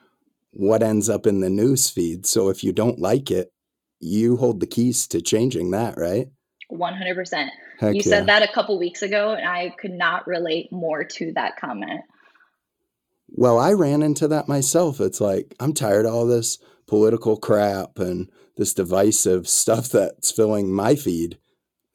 [0.52, 2.26] what ends up in the news feed.
[2.26, 3.52] So if you don't like it,
[4.00, 6.28] you hold the keys to changing that, right?
[6.72, 7.48] 100%.
[7.78, 8.10] Heck you yeah.
[8.10, 12.02] said that a couple weeks ago, and I could not relate more to that comment.
[13.28, 15.00] Well, I ran into that myself.
[15.00, 18.28] It's like, I'm tired of all this political crap and
[18.60, 21.38] this divisive stuff that's filling my feed.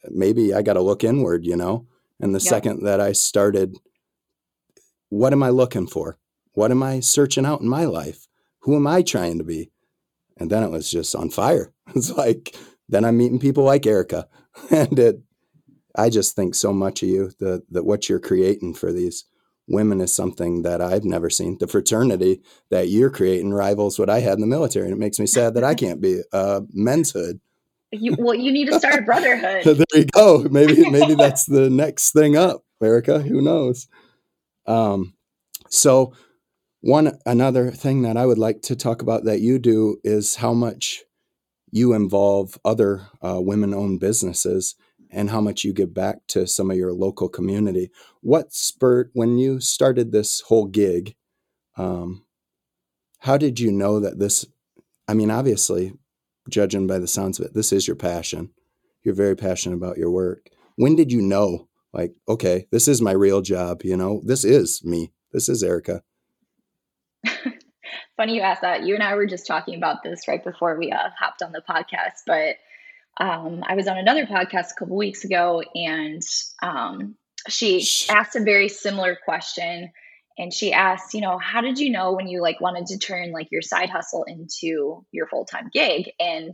[0.10, 1.86] Maybe I got to look inward, you know?
[2.20, 2.50] And the Yep.
[2.50, 3.76] second that I started,
[5.10, 6.18] what am I looking for?
[6.54, 8.26] What am I searching out in my life?
[8.62, 9.70] Who am I trying to be?
[10.38, 11.72] And then it was just on fire.
[11.96, 12.56] It's like,
[12.90, 14.28] then I'm meeting people like Erika.
[14.72, 15.22] And it,
[15.96, 19.26] I just think so much of you, that, that what you're creating for these
[19.68, 21.58] women is something that I've never seen.
[21.60, 24.86] The fraternity that you're creating rivals what I had in the military.
[24.86, 27.40] And it makes me sad that I can't be a men's hood.
[27.92, 29.64] You, well, you need to start a brotherhood.
[29.66, 30.44] there you go.
[30.50, 33.20] Maybe maybe that's the next thing up, Erika.
[33.20, 33.88] Who knows?
[34.66, 35.14] Um,
[35.70, 36.14] so
[36.82, 40.54] one another thing that I would like to talk about that you do is how
[40.54, 41.04] much
[41.72, 44.76] you involve other uh, women-owned businesses
[45.12, 47.92] and how much you give back to some of your local community.
[48.22, 51.16] What spurred when you started this whole gig?
[51.78, 52.26] Um,
[53.20, 54.46] how did you know that this?
[55.08, 55.94] I mean, obviously,
[56.50, 58.52] judging by the sounds of it, this is your passion.
[59.04, 60.50] You're very passionate about your work.
[60.76, 63.84] When did you know, like, okay, this is my real job?
[63.84, 65.12] You know, this is me.
[65.32, 66.02] This is Erika.
[68.18, 68.84] Funny you asked that.
[68.84, 71.62] You and I were just talking about this right before we uh, hopped on the
[71.68, 72.56] podcast, but
[73.18, 76.22] um, I was on another podcast a couple weeks ago, and
[76.62, 77.16] um,
[77.48, 79.92] she asked a very similar question.
[80.38, 83.32] And she asked, you know, how did you know when you like wanted to turn
[83.32, 86.12] like your side hustle into your full time gig?
[86.20, 86.54] And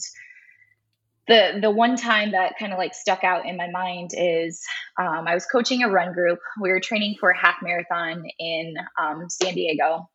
[1.27, 4.63] the the one time that kind of like stuck out in my mind is
[4.99, 6.37] um, I was coaching a run group.
[6.61, 10.09] We were training for a half marathon in um, San Diego,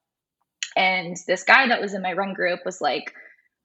[0.77, 3.13] and this guy that was in my run group was like,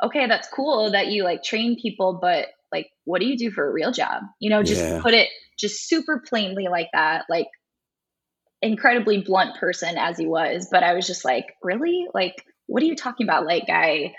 [0.03, 3.67] "Okay, that's cool that you like train people, but like, what do you do for
[3.67, 4.23] a real job?
[4.39, 4.99] You know, just Yeah.
[5.01, 5.29] put it
[5.59, 7.47] just super plainly like that, like."
[8.63, 10.67] incredibly blunt person as he was.
[10.71, 12.05] But i was just like really?
[12.13, 13.45] Like what are you talking about?
[13.45, 14.13] Like i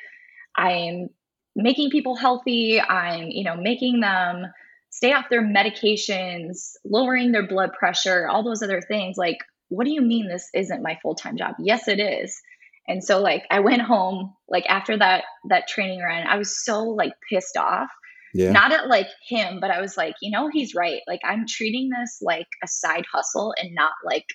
[0.56, 1.08] i'm
[1.54, 2.80] making people healthy.
[2.80, 4.46] I'm you know making them
[4.90, 9.16] stay off their medications lowering their blood pressure all those other things.
[9.16, 9.38] Like
[9.68, 11.54] what do you mean this isn't my full-time job?
[11.60, 12.40] Yes it is.
[12.88, 16.82] And so like i went home like after that that training run i was so
[16.82, 17.90] like pissed off
[18.34, 18.52] Yeah.
[18.52, 21.00] not at like him, but I was like, you know, he's right.
[21.06, 24.26] Like I'm treating this like a side hustle and not like,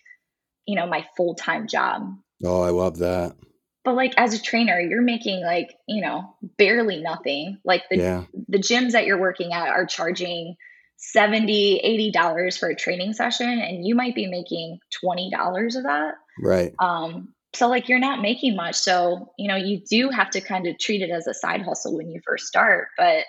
[0.65, 2.01] you know, my full-time job.
[2.43, 3.35] oh, I love that.
[3.83, 7.57] But like as a trainer, you're making like, you know, barely nothing.
[7.63, 8.23] Like the Yeah.
[8.49, 10.55] the gyms that you're working at are charging
[10.99, 15.83] 70 80 dollars for a training session and you might be making 20 dollars of
[15.83, 16.73] that Right.
[16.79, 20.65] um so like you're not making much so you know you do have to kind
[20.67, 23.25] of treat it as a side hustle when you first start but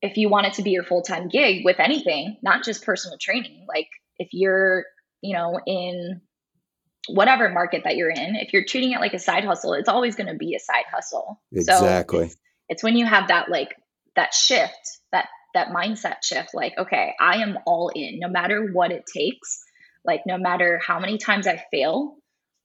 [0.00, 3.64] if you want it to be your full-time gig with anything not just personal training
[3.68, 4.84] like if you're
[5.20, 6.20] you know in
[7.08, 10.14] whatever market that you're in if you're treating it like a side hustle it's always
[10.14, 12.18] going to be a side hustle Exactly.
[12.18, 12.36] so it's,
[12.68, 13.74] it's when you have that like
[14.14, 18.92] that shift that that mindset shift like okay i am all in no matter what
[18.92, 19.62] it takes
[20.04, 22.16] like no matter how many times i fail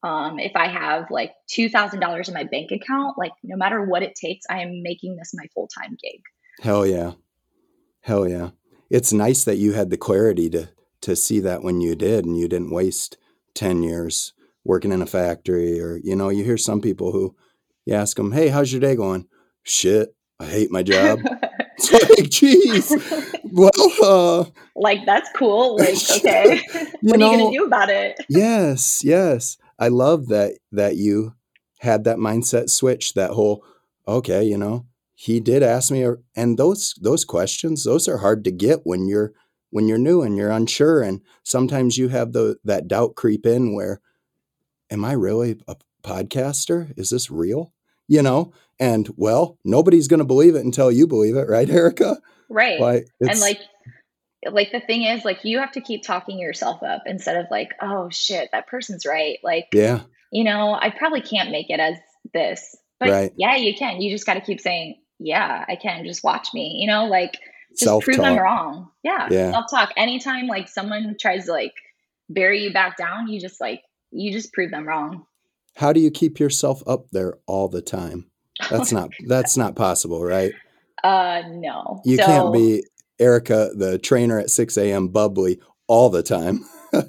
[0.06, 4.16] um, if i have like $2000 in my bank account like no matter what it
[4.16, 6.22] takes i am making this my full-time gig
[6.62, 7.14] Hell yeah.
[8.04, 8.52] Hell yeah.
[8.90, 10.70] It's nice that you had the clarity to
[11.02, 13.18] to see that when you did and you didn't waste
[13.56, 14.32] 10 years
[14.64, 17.36] working in a factory or you know, you hear some people who
[17.86, 19.28] you ask them, "Hey, how's your day going?"
[19.64, 21.20] "Shit, I hate my job."
[21.78, 23.70] it's like, "Jeez." Well,
[24.02, 26.60] uh, like that's cool like okay
[27.02, 29.58] what are you gonna do about it yes, yes.
[29.78, 31.36] I love that that you
[31.80, 33.64] had that mindset switch, that whole
[34.08, 34.88] okay, you know,
[35.24, 36.06] he did ask me
[36.36, 39.32] and those those questions, those are hard to get when you're
[39.70, 43.74] when you're new and you're unsure and sometimes you have the that doubt creep in
[43.74, 44.02] where
[44.92, 46.94] am I really a podcaster?
[46.98, 47.72] Is this real?
[48.10, 48.52] You know?
[48.82, 52.18] And well, nobody's going to believe it until you believe it, right, Erika?
[52.50, 53.62] right Like and like
[54.52, 57.70] like the thing is like you have to keep talking yourself up instead of like
[57.82, 60.02] oh shit that person's right like yeah,
[60.34, 61.96] you know i probably can't make it as
[62.34, 63.32] this but Right.
[63.38, 66.78] yeah you can you just got to keep saying yeah i can just watch me
[66.80, 67.34] you know like
[67.72, 68.44] just self prove them talk.
[68.44, 69.52] wrong yeah, Yeah.
[69.52, 71.74] self-talk anytime like someone tries to like
[72.30, 75.26] bury you back down you just like you just prove them wrong
[75.76, 78.30] How do you keep yourself up there all the time?
[78.70, 80.54] That's not that's not possible, right?
[81.04, 82.02] Uh, no.
[82.06, 82.84] You so, can't be
[83.20, 85.08] Erika, the trainer at 6 a.m.
[85.08, 86.64] bubbly all the time.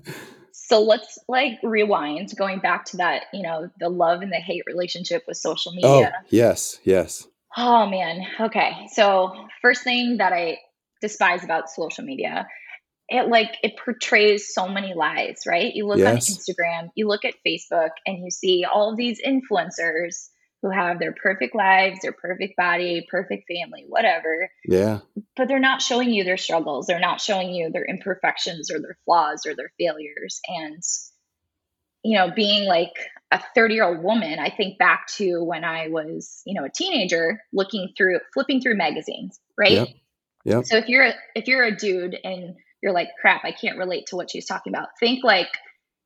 [0.52, 4.62] so let's like rewind, going back to that, you know, the love and the hate
[4.66, 5.88] relationship with social media.
[5.90, 6.22] oh, media.
[6.30, 7.26] yes, yes.
[7.56, 8.20] Oh man.
[8.40, 8.88] Okay.
[8.92, 9.32] So
[9.62, 10.58] first thing that I
[11.00, 12.46] despise about social media,
[13.08, 15.72] it like it portrays so many lies, right?
[15.74, 16.30] You look Yes.
[16.30, 20.28] on Instagram, you look at Facebook, and you see all these influencers
[20.62, 25.00] who have their perfect lives, their perfect body, perfect family, whatever, Yeah.
[25.36, 26.86] but they're not showing you their struggles.
[26.86, 30.40] They're not showing you their imperfections or their flaws or their failures.
[30.48, 30.82] And
[32.02, 32.92] you know, being like
[33.34, 36.70] a 30 year old woman, I think back to when I was, you know, a
[36.70, 39.72] teenager looking through, flipping through magazines, right?
[39.72, 39.88] Yep.
[40.44, 40.64] Yep.
[40.66, 44.06] So if you're a, if you're a dude and you're like, crap, I can't relate
[44.06, 44.88] to what she's talking about.
[45.00, 45.48] Think like,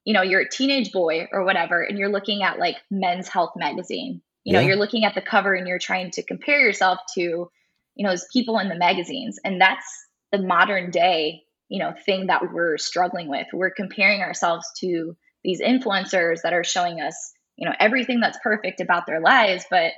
[0.04, 3.52] you know, you're a teenage boy or whatever, and you're looking at like Men's Health
[3.56, 4.22] magazine.
[4.44, 7.50] You know, you're looking at the cover and you're trying to compare yourself to, you
[7.98, 12.50] know, those people in the magazines, and that's the modern day, you know, thing that
[12.50, 13.46] we're struggling with.
[13.52, 15.16] We're comparing ourselves to
[15.48, 19.92] these influencers that are showing us, you know, everything that's perfect about their lives, but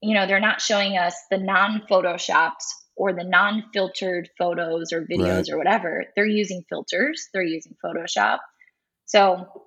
[0.00, 2.64] you know, they're not showing us the non-photoshopped
[2.96, 5.50] or the non-filtered photos or videos Right.
[5.50, 6.06] or whatever.
[6.16, 8.38] They're using filters, they're using Photoshop.
[9.04, 9.64] So,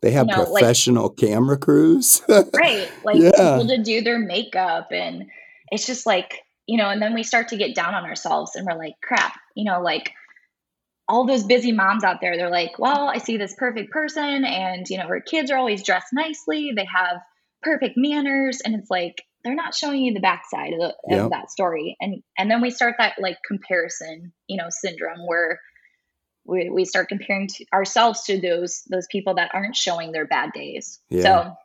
[0.00, 2.22] They have you know, like professional camera crews.
[2.28, 3.30] right, like yeah.
[3.32, 5.26] people to do their makeup and
[5.70, 8.66] it's just like, you know, and then we start to get down on ourselves and
[8.66, 10.10] we're like, crap, you know, like
[11.08, 14.88] all those busy moms out there, they're like, well, I see this perfect person and,
[14.88, 16.72] you know, her kids are always dressed nicely.
[16.74, 17.20] They have
[17.62, 18.60] perfect manners.
[18.64, 21.96] And it's like, they're not showing you the backside of, the, of that story.
[22.00, 25.60] And, and then we start that like comparison, you know, syndrome where
[26.46, 30.52] we, we start comparing to ourselves to those, those people that aren't showing their bad
[30.52, 31.00] days.
[31.10, 31.22] Yeah.
[31.22, 31.56] So,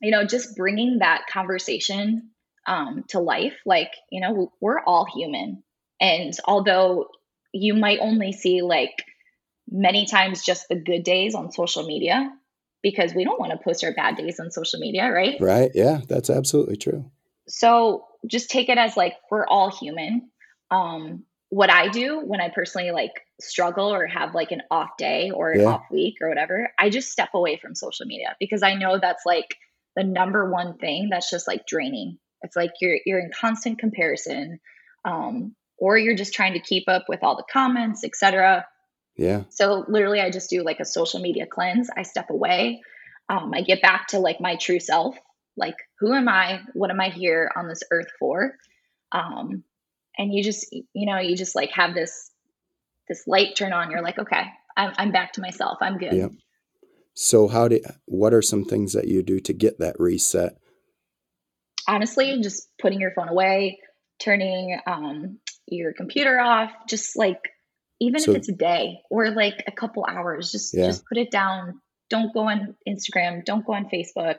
[0.00, 2.30] you know, just bringing that conversation
[2.66, 5.64] um, to life, like, you know, we're all human.
[6.00, 7.08] And although
[7.52, 9.04] you might only see like
[9.70, 12.30] many times just the good days on social media
[12.82, 15.40] because we don't want to post our bad days on social media, right?
[15.40, 15.70] Right.
[15.74, 16.00] Yeah.
[16.08, 17.10] That's absolutely true.
[17.48, 20.30] So just take it as like we're all human.
[20.70, 25.30] Um, what I do when I personally like struggle or have like an off day
[25.30, 25.66] or an Yeah.
[25.66, 29.24] off week or whatever, I just step away from social media because I know that's
[29.26, 29.56] like
[29.94, 32.18] the number one thing that's just like draining.
[32.42, 34.60] It's like you're you're in constant comparison,
[35.04, 38.64] um, or you're just trying to keep up with all the comments, etc.
[39.16, 39.42] Yeah.
[39.48, 41.90] So literally, I just do like a social media cleanse.
[41.96, 42.82] I step away.
[43.28, 45.16] Um, I get back to like my true self.
[45.56, 46.60] Like, who am I?
[46.74, 48.54] What am I here on this earth for?
[49.10, 49.64] Um,
[50.16, 52.30] and you just, you know, you just like have this
[53.08, 53.90] this light turn on.
[53.90, 54.44] You're like, okay,
[54.76, 55.78] I'm, I'm back to myself.
[55.80, 56.12] I'm good.
[56.12, 56.30] Yep.
[57.14, 60.56] So how do what are some things that you do to get that reset?
[61.88, 63.80] Honestly, just putting your phone away,
[64.20, 67.40] turning um, your computer off, just like
[68.00, 70.86] even So if it's a day or like a couple hours, just Yeah.
[70.86, 71.80] just put it down.
[72.10, 73.44] Don't go on Instagram.
[73.44, 74.36] Don't go on Facebook.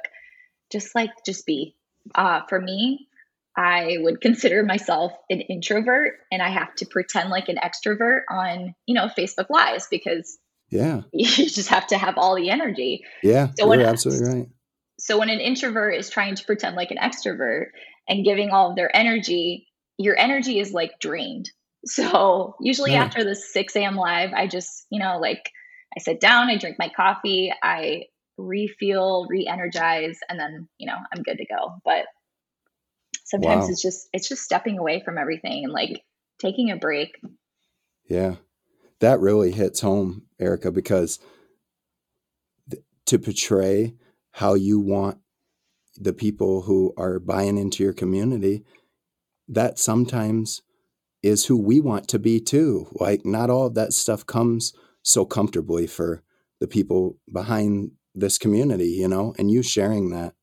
[0.72, 1.76] Just like just be.
[2.14, 3.08] Uh, for me,
[3.56, 8.76] I would consider myself an introvert, and I have to pretend like an extrovert on
[8.86, 10.38] you know Facebook Lives because
[10.70, 11.02] Yeah.
[11.14, 13.04] you just have to have all the energy.
[13.22, 13.50] Yeah.
[13.58, 14.48] So when You're I- absolutely right.
[15.00, 17.68] So when an introvert is trying to pretend like an extrovert
[18.08, 19.68] and giving all of their energy,
[19.98, 21.50] your energy is like drained.
[21.86, 23.04] So usually Right.
[23.04, 23.96] after the 6 a.m.
[23.98, 25.52] live, I just, you know, like
[25.96, 28.04] I sit down, I drink my coffee, I
[28.38, 31.76] refuel, re-energize, and then, you know, I'm good to go.
[31.84, 32.06] But
[33.26, 33.70] sometimes Wow.
[33.70, 36.02] it's just it's just stepping away from everything and like
[36.40, 37.12] taking a break.
[38.10, 38.36] Yeah.
[39.00, 41.20] That really hits home, Erika, because
[42.70, 43.96] th- to portray
[44.32, 45.18] how you want
[45.98, 48.64] the people who are buying into your community,
[49.48, 50.62] that sometimes
[51.22, 52.88] is who we want to be too.
[52.94, 56.22] Like, not all of that stuff comes so comfortably for
[56.60, 60.34] the people behind this community, you know, and you sharing that.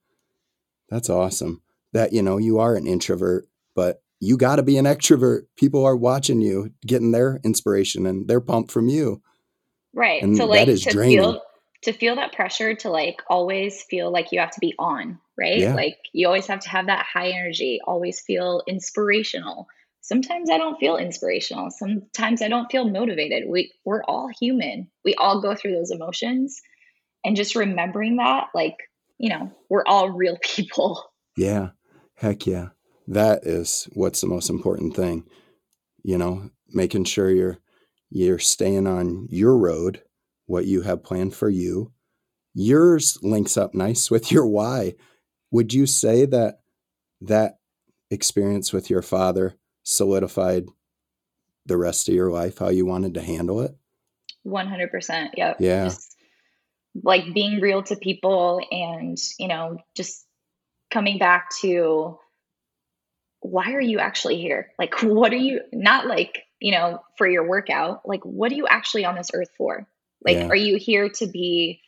[0.88, 1.62] That's awesome.
[1.92, 5.42] That, you know, you are an introvert, but you got to be an extrovert.
[5.56, 9.22] People are watching you, getting their inspiration and their pump from you.
[9.94, 10.22] Right.
[10.22, 11.18] And so like is to draining.
[11.18, 11.42] feel
[11.82, 15.58] to feel that pressure to like always feel like you have to be on, right?
[15.58, 15.74] Yeah.
[15.74, 19.66] Like you always have to have that high energy, always feel inspirational.
[20.02, 21.70] Sometimes I don't feel inspirational.
[21.70, 23.48] Sometimes I don't feel motivated.
[23.48, 24.90] We we're all human.
[25.04, 26.60] We all go through those emotions.
[27.22, 28.76] And just remembering that, like,
[29.18, 31.04] you know, we're all real people.
[31.36, 31.70] Yeah.
[32.14, 32.68] Heck yeah.
[33.08, 35.24] That is what's the most important thing.
[36.02, 37.58] You know, making sure you're
[38.10, 40.02] you're staying on your road,
[40.46, 41.92] what you have planned for you,
[42.54, 44.94] yours links up nice with your why.
[45.50, 46.60] Would you say that
[47.20, 47.58] that
[48.10, 50.66] experience with your father solidified
[51.66, 53.76] the rest of your life how you wanted to handle it?
[54.46, 55.30] 100%.
[55.36, 55.56] Yep.
[55.60, 55.84] Yeah.
[55.84, 56.16] Just
[57.04, 60.26] like being real to people and, you know, just
[60.90, 62.18] coming back to
[63.40, 64.72] why are you actually here?
[64.78, 68.02] Like, what are you not like, you know, for your workout?
[68.06, 69.86] Like, what are you actually on this earth for?
[70.24, 70.48] Like, Yeah.
[70.48, 71.79] are you here to be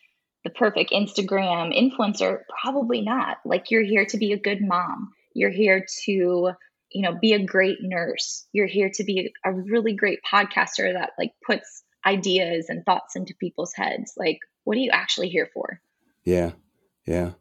[0.45, 2.41] the perfect Instagram influencer?
[2.63, 3.39] Probably not.
[3.45, 5.13] Like, you're here to be a good mom.
[5.35, 6.53] You're here to,
[6.91, 8.47] you know, be a great nurse.
[8.53, 13.35] You're here to be a really great podcaster that like puts ideas and thoughts into
[13.39, 14.13] people's heads.
[14.17, 15.81] Like, what are you actually here for?
[16.25, 16.53] Yeah.
[17.07, 17.33] Yeah.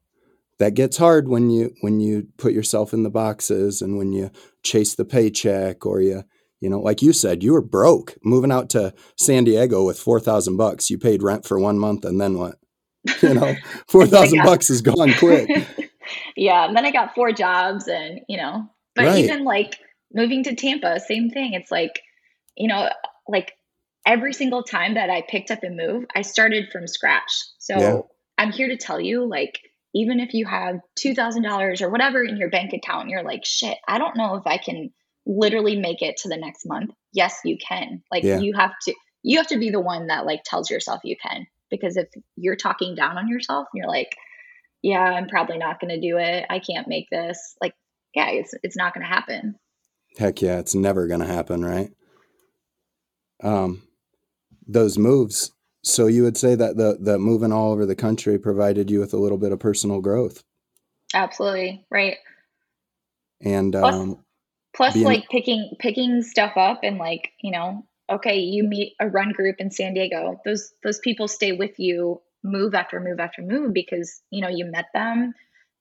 [0.60, 4.30] That gets hard when you when you put yourself in the boxes and when you
[4.62, 6.24] chase the paycheck or you
[6.60, 10.58] you know like you said you were broke moving out to San Diego with 4000
[10.58, 12.60] bucks you paid rent for 1 month and then what
[13.22, 13.56] you know
[13.88, 15.50] 4000 got- bucks is gone quick
[16.36, 19.24] yeah, and then I got four jobs and, you know, but Right.
[19.24, 19.78] even like
[20.14, 21.54] moving to Tampa, same thing.
[21.54, 22.02] It's like,
[22.58, 22.90] you know,
[23.28, 23.54] like
[24.06, 27.32] every single time that I picked up and moved, I started from scratch.
[27.60, 28.00] So Yeah.
[28.38, 29.60] I'm here to tell you, like,
[29.94, 33.78] even if you have $2,000 or whatever in your bank account, and you're like, shit,
[33.88, 34.92] I don't know if I can
[35.26, 36.92] literally make it to the next month.
[37.14, 38.02] Yes, you can.
[38.12, 38.40] Like, Yeah.
[38.40, 38.94] you have to,
[39.24, 41.46] you have to be the one that like tells yourself you can.
[41.72, 44.16] Because if you're talking down on yourself and you're like,
[44.84, 46.46] yeah, I'm probably not going to do it.
[46.50, 47.56] I can't make this.
[47.62, 47.74] Like,
[48.14, 49.56] yeah, it's it's not going to happen.
[50.18, 51.92] heck yeah it's never going to happen right
[53.44, 53.82] um
[54.68, 55.52] those moves
[55.84, 59.14] so you would say that the the moving all over the country provided you with
[59.14, 60.44] a little bit of personal growth
[61.14, 62.18] Absolutely, right?
[63.42, 64.24] and Plus- um
[64.76, 69.08] Plus Being- like picking picking stuff up and like, you know, okay, you meet a
[69.08, 70.40] run group in San Diego.
[70.46, 74.66] Those those people stay with you move after move after move because, you know, you
[74.66, 75.34] met them,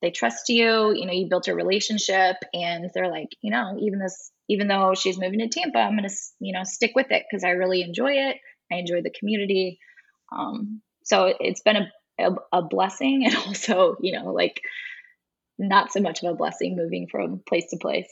[0.02, 3.98] they trust you, you know, you built a relationship and they're like, you know, even
[3.98, 6.10] this even though she's moving to Tampa, I'm to,
[6.40, 8.36] you know, stick with it because I really enjoy it.
[8.72, 9.78] I enjoy the community.
[10.32, 14.60] Um, so it's been a, a, a blessing and also, you know, like
[15.58, 18.08] not so much of a blessing moving from place to place.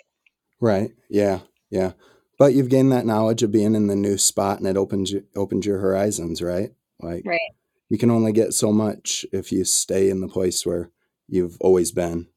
[0.61, 0.93] Right.
[1.09, 1.41] Yeah.
[1.71, 1.93] Yeah.
[2.39, 5.25] But you've gained that knowledge of being in the new spot and it opens you,
[5.37, 6.71] opens your horizons, right?
[7.01, 7.41] Like Right.
[7.89, 10.91] you can only get so much if you stay in the place where
[11.29, 12.29] you've always been.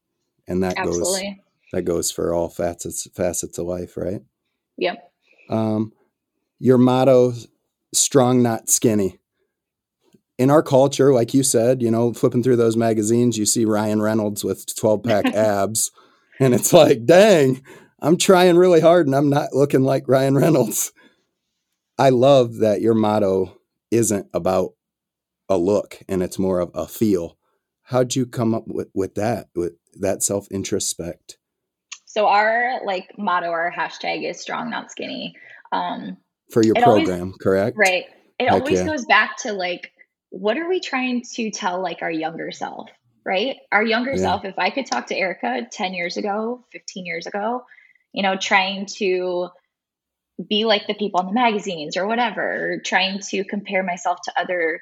[0.47, 1.21] And that goes
[1.71, 4.21] that goes for all facets facets of life, right?
[4.77, 5.11] Yep.
[5.49, 5.93] Um
[6.59, 7.33] your motto
[7.93, 9.19] strong not skinny.
[10.37, 14.01] In our culture, like you said, you know, flipping through those magazines, you see Ryan
[14.01, 15.91] Reynolds with 12 pack abs
[16.39, 17.61] and it's like, "Dang,
[18.01, 20.91] I'm trying really hard and I'm not looking like Ryan Reynolds.
[21.97, 23.57] I love that your motto
[23.91, 24.71] isn't about
[25.49, 27.37] a look and it's more of a feel.
[27.83, 31.35] How'd you come up with, with that, with that self introspect?
[32.05, 35.35] So our like motto, our hashtag is strong, not skinny.
[35.71, 36.17] Um,
[36.51, 37.77] For your It always- program, correct?
[37.77, 38.05] right.
[38.39, 38.85] It Heck always yeah.
[38.87, 39.91] goes back to like,
[40.29, 42.89] what are we trying to tell like our younger self,
[43.25, 43.57] right?
[43.71, 44.17] Our younger Yeah.
[44.17, 47.63] self, if I could talk to Erika 10 years ago, 15 years ago,
[48.13, 49.49] you know, trying to
[50.47, 54.33] be like the people in the magazines or whatever, or trying to compare myself to
[54.39, 54.81] other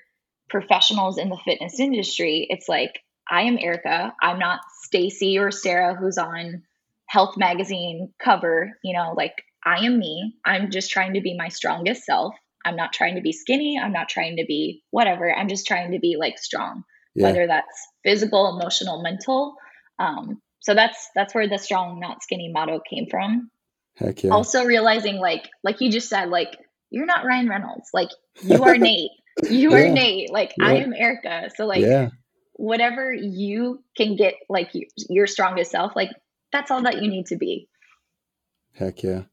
[0.50, 3.00] professionals in the fitness industry, it's like
[3.30, 4.14] I am Erika.
[4.22, 6.64] I'm not Stacy or Sarah who's on
[7.08, 9.34] Health magazine cover, you know, like
[9.66, 10.36] I am me.
[10.46, 12.36] I'm just trying to be my strongest self.
[12.66, 13.80] I'm not trying to be skinny.
[13.82, 15.34] I'm not trying to be whatever.
[15.34, 16.84] I'm just trying to be like strong,
[17.16, 17.28] Yeah.
[17.28, 19.56] whether that's physical, emotional, mental.
[19.98, 23.50] Um, so that's that's where the strong, not skinny motto came from
[23.96, 24.32] Heck yeah.
[24.32, 26.58] also realizing like like you just said like
[26.90, 28.10] you're not ryan reynolds like
[28.42, 29.12] you are nate
[29.50, 29.94] you are Yeah.
[29.94, 32.10] nate like i am erika so like yeah.
[32.54, 36.12] whatever you can get like your, your strongest self like
[36.52, 37.68] that's all that you need to be
[38.74, 39.24] Heck yeah.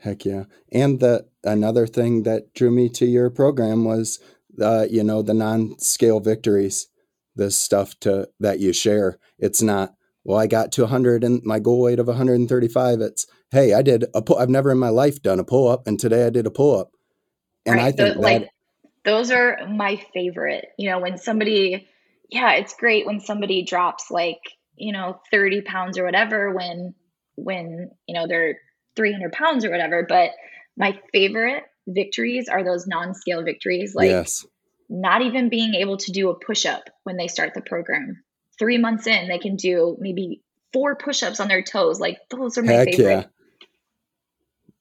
[0.00, 0.44] Heck yeah.
[0.72, 4.18] And the another thing that drew me to your program was
[4.60, 6.88] uh, you know, the non-scale victories,
[7.34, 9.18] the stuff to that you share.
[9.38, 9.94] It's not,
[10.24, 13.00] well, I got to 100 and my goal weight of 135.
[13.00, 14.38] It's, hey, I did a pull.
[14.38, 16.90] I've never in my life done a pull-up and today I did a pull-up.
[17.66, 18.48] And I Right, think the- like that
[19.04, 21.88] those are my favorite you know when somebody
[22.30, 24.38] yeah it's great when somebody drops like
[24.76, 26.94] you know 30 pounds or whatever when
[27.36, 28.58] when you know they're
[28.96, 30.30] 300 pounds or whatever but
[30.76, 34.46] my favorite victories are those non-scale victories like yes.
[34.88, 38.22] not even being able to do a push-up when they start the program
[38.62, 40.40] three months in they can do maybe
[40.72, 43.24] four push-ups on their toes like those are my Heck favorite yeah.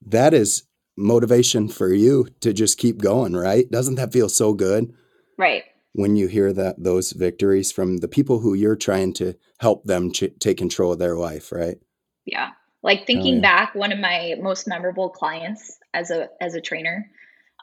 [0.07, 0.63] That is
[0.97, 3.69] motivation for you to just keep going, right?
[3.69, 4.93] Doesn't that feel so good?
[5.37, 5.63] right
[5.93, 10.11] when you hear that those victories from the people who you're trying to help them
[10.11, 11.77] ch- take control of their life, right?
[12.25, 12.51] Yeah.
[12.81, 13.41] Like thinking yeah.
[13.41, 17.09] back, one of my most memorable clients as a as a trainer,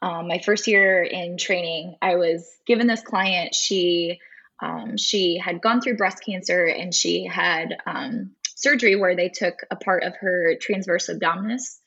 [0.02, 3.54] um, my first year in training, I was given this client.
[3.54, 4.20] She
[4.60, 9.54] um, she had gone through breast cancer and she had um, surgery where they took
[9.70, 11.78] a part of her transverse abdominis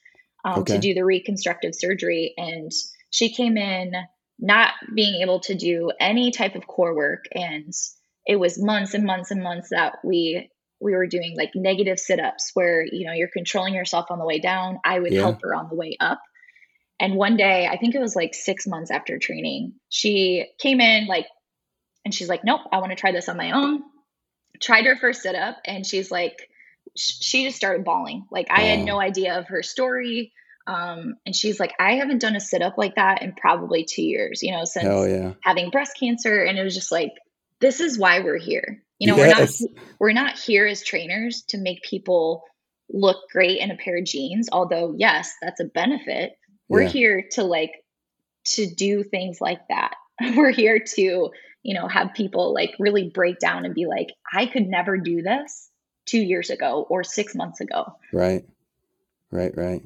[0.46, 0.76] um, okay.
[0.76, 2.34] to do the reconstructive surgery.
[2.38, 2.72] And
[3.10, 3.94] she came in
[4.40, 7.26] not being able to do any type of core work.
[7.34, 7.74] And
[8.26, 10.50] it was months and months and months that we
[10.80, 14.40] we were doing like negative sit-ups where you know you're controlling yourself on the way
[14.40, 15.22] down i would yeah.
[15.22, 16.20] help her on the way up
[17.00, 21.06] and one day i think it was like six months after training she came in
[21.06, 21.28] like
[22.06, 23.82] and she's like nope i want to try this on my own
[24.62, 26.50] tried her first sit-up and she's like
[26.96, 28.26] she just started bawling.
[28.32, 30.34] Like I had no idea of her story.
[30.68, 34.04] Um, and she's like, I haven't done a sit up like that in probably two
[34.04, 35.34] years, you know, since yeah.
[35.42, 36.44] having breast cancer.
[36.44, 37.14] And it was just like,
[37.60, 38.84] this is why we're here.
[39.00, 39.62] You know, yes.
[39.62, 42.44] we're not we're not here as trainers to make people
[42.92, 46.34] look great in a pair of jeans, although yes, that's a benefit.
[46.70, 46.90] We're yeah.
[46.90, 47.72] here to like
[48.50, 49.96] to do things like that.
[50.36, 51.32] we're here to,
[51.64, 55.22] you know, have people like really break down and be like, I could never do
[55.22, 55.70] this
[56.06, 57.96] two years ago or six months ago.
[58.12, 58.46] Right,
[59.32, 59.84] right, right.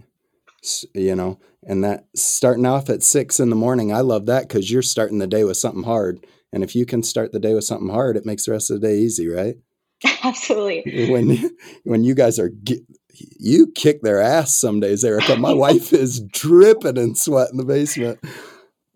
[0.94, 4.72] You know, and that starting off at six in the morning, I love that because
[4.72, 6.26] you're starting the day with something hard.
[6.52, 8.80] And if you can start the day with something hard, it makes the rest of
[8.80, 9.56] the day easy, right?
[10.24, 11.12] Absolutely.
[11.12, 11.52] When
[11.84, 12.52] when you guys are
[13.40, 15.36] you kick their ass some days, Erika.
[15.38, 18.20] My wife is dripping in sweat in the basement.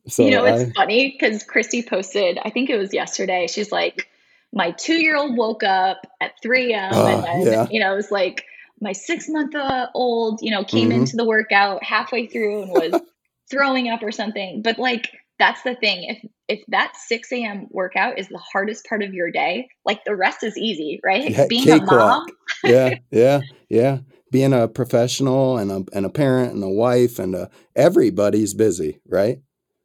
[0.10, 3.47] So you know, it's I, funny because Christy posted, I think it was yesterday.
[3.47, 4.07] She's like,
[4.53, 6.93] my two year old woke up at 3 a.m.
[6.93, 7.68] Uh, and then, yeah.
[7.70, 8.45] you know, it was like
[8.82, 9.55] my six month
[9.93, 10.99] old, you know, came mm-hmm.
[10.99, 13.01] into the workout halfway through and was
[13.51, 14.62] throwing up or something.
[14.62, 16.03] But like, that's the thing.
[16.03, 17.68] If if that 6 a.m.
[17.70, 21.30] workout is the hardest part of your day, like the rest is easy, right?
[21.30, 22.26] Yeah, Being a mom.
[22.64, 23.99] yeah, yeah, yeah.
[24.32, 28.99] Being a professional and a and a parent and a wife and a, everybody's busy,
[29.07, 29.39] right?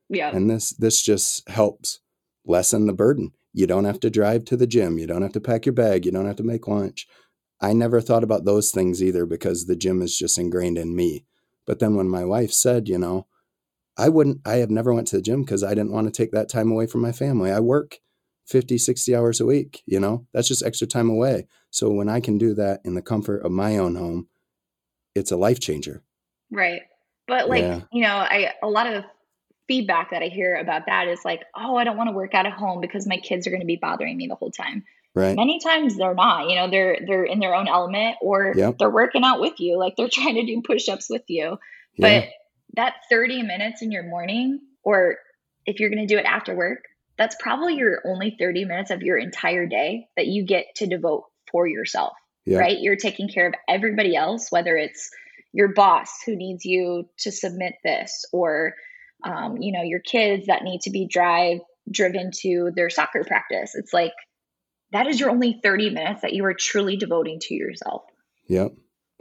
[0.08, 0.30] Yeah.
[0.34, 2.00] And this this just helps
[2.44, 3.32] lessen the burden.
[3.52, 4.98] You don't have to drive to the gym.
[4.98, 6.04] You don't have to pack your bag.
[6.04, 7.06] You don't have to make lunch.
[7.60, 11.24] I never thought about those things either because the gym is just ingrained in me.
[11.66, 13.26] But then when my wife said, you know,
[13.96, 16.32] I wouldn't, I have never went to the gym because I didn't want to take
[16.32, 17.50] that time away from my family.
[17.50, 18.00] I work
[18.46, 21.46] 50, 60 hours a week, you know, that's just extra time away.
[21.70, 24.28] So when I can do that in the comfort of my own home,
[25.14, 26.02] it's a life changer.
[26.50, 26.82] Right.
[27.26, 27.80] But like, yeah.
[27.92, 29.04] you know, I, a lot of
[29.68, 32.46] feedback that I hear about that is like, oh, I don't want to work out
[32.46, 34.84] at home because my kids are going to be bothering me the whole time.
[35.14, 35.36] Right.
[35.36, 38.78] Many times they're not, you know, they're they're in their own element or yep.
[38.78, 41.58] they're working out with you, like they're trying to do push-ups with you.
[41.96, 42.20] Yeah.
[42.20, 42.28] But
[42.76, 45.16] that 30 minutes in your morning or
[45.66, 46.80] if you're going to do it after work,
[47.16, 51.24] that's probably your only 30 minutes of your entire day that you get to devote
[51.50, 52.14] for yourself.
[52.58, 52.78] Right?
[52.80, 55.10] You're taking care of everybody else, whether it's
[55.52, 58.74] your boss who needs you to submit this or
[59.24, 61.58] um, you know, your kids that need to be drive
[61.90, 63.74] driven to their soccer practice.
[63.74, 64.12] It's like
[64.92, 68.02] that is your only 30 minutes that you are truly devoting to yourself.
[68.48, 68.72] Yep.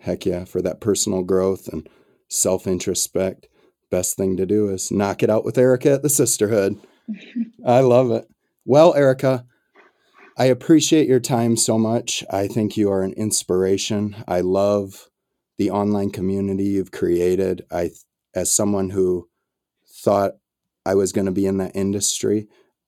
[0.02, 0.46] Heck yeah.
[0.46, 1.88] For that personal growth and
[2.30, 3.48] self introspect,
[3.90, 6.80] best thing to do is knock it out with Erika at the sisterhood.
[7.66, 8.28] I love it.
[8.66, 9.46] Well, Erika,
[10.38, 12.24] I appreciate your time so much.
[12.30, 14.24] I think you are an inspiration.
[14.28, 15.10] I love
[15.58, 17.66] the online community you've created.
[17.72, 17.92] I,
[18.34, 19.28] as someone who
[20.04, 20.34] thought
[20.86, 22.48] I was going to be in that industry.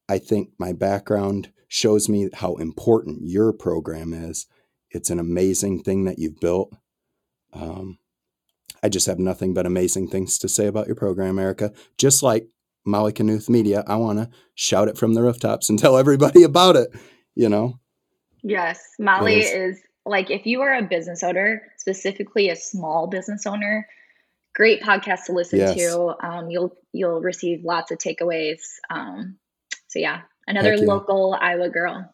[0.10, 4.48] I think my background shows me how important your program is.
[4.92, 6.74] It's an amazing thing that you've built.
[7.54, 7.98] Um,
[8.84, 11.74] I just have nothing but amazing things to say about your program, Erika.
[11.98, 12.48] Just like
[12.86, 16.76] Molly Knuth Media, I want to shout it from the rooftops and tell everybody about
[16.76, 16.90] it,
[17.34, 17.80] you know?
[18.44, 18.80] Yes.
[19.00, 23.88] Molly is, is like, if you are a business owner, specifically a small business owner,
[24.56, 25.76] great podcast to listen yes.
[25.76, 26.16] to.
[26.26, 28.62] Um, you'll you'll receive lots of takeaways.
[28.90, 29.38] Um,
[29.88, 30.86] so yeah, another yeah.
[30.86, 32.10] local Iowa girl.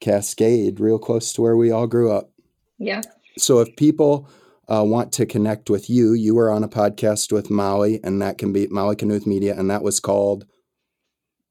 [0.00, 2.30] Cascade, real close to where we all grew up.
[2.78, 3.02] Yeah.
[3.36, 4.30] So if people
[4.68, 8.38] uh, want to connect with you, you were on a podcast with Molly, and that
[8.38, 10.46] can be Molly Knuth Media, and that was called.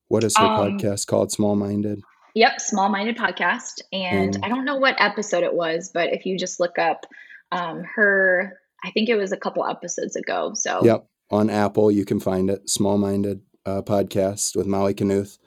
[0.07, 1.31] What is her um, podcast called?
[1.31, 2.01] Small Minded.
[2.33, 4.45] Yep, Small Minded Podcast, and mm.
[4.45, 7.05] I don't know what episode it was, but if you just look up
[7.51, 10.53] um, her I think it was a couple episodes ago.
[10.55, 12.69] So yep, on Apple you can find it.
[12.69, 15.37] Small Minded uh, podcast with Molly Knuth.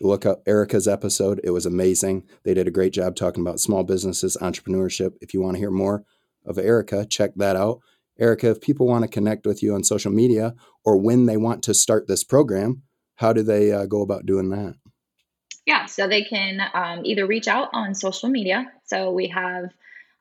[0.00, 1.40] Look up Erika's episode.
[1.42, 2.24] It was amazing.
[2.44, 5.14] They did a great job talking about small businesses, entrepreneurship.
[5.20, 6.04] If you want to hear more
[6.46, 7.80] of Erika, check that out.
[8.18, 11.62] Erika, if people want to connect with you on social media or when they want
[11.64, 12.82] to start this program,
[13.16, 14.76] how do they uh, go about doing that?
[15.66, 18.72] Yeah, so they can um, either reach out on social media.
[18.86, 19.70] So we have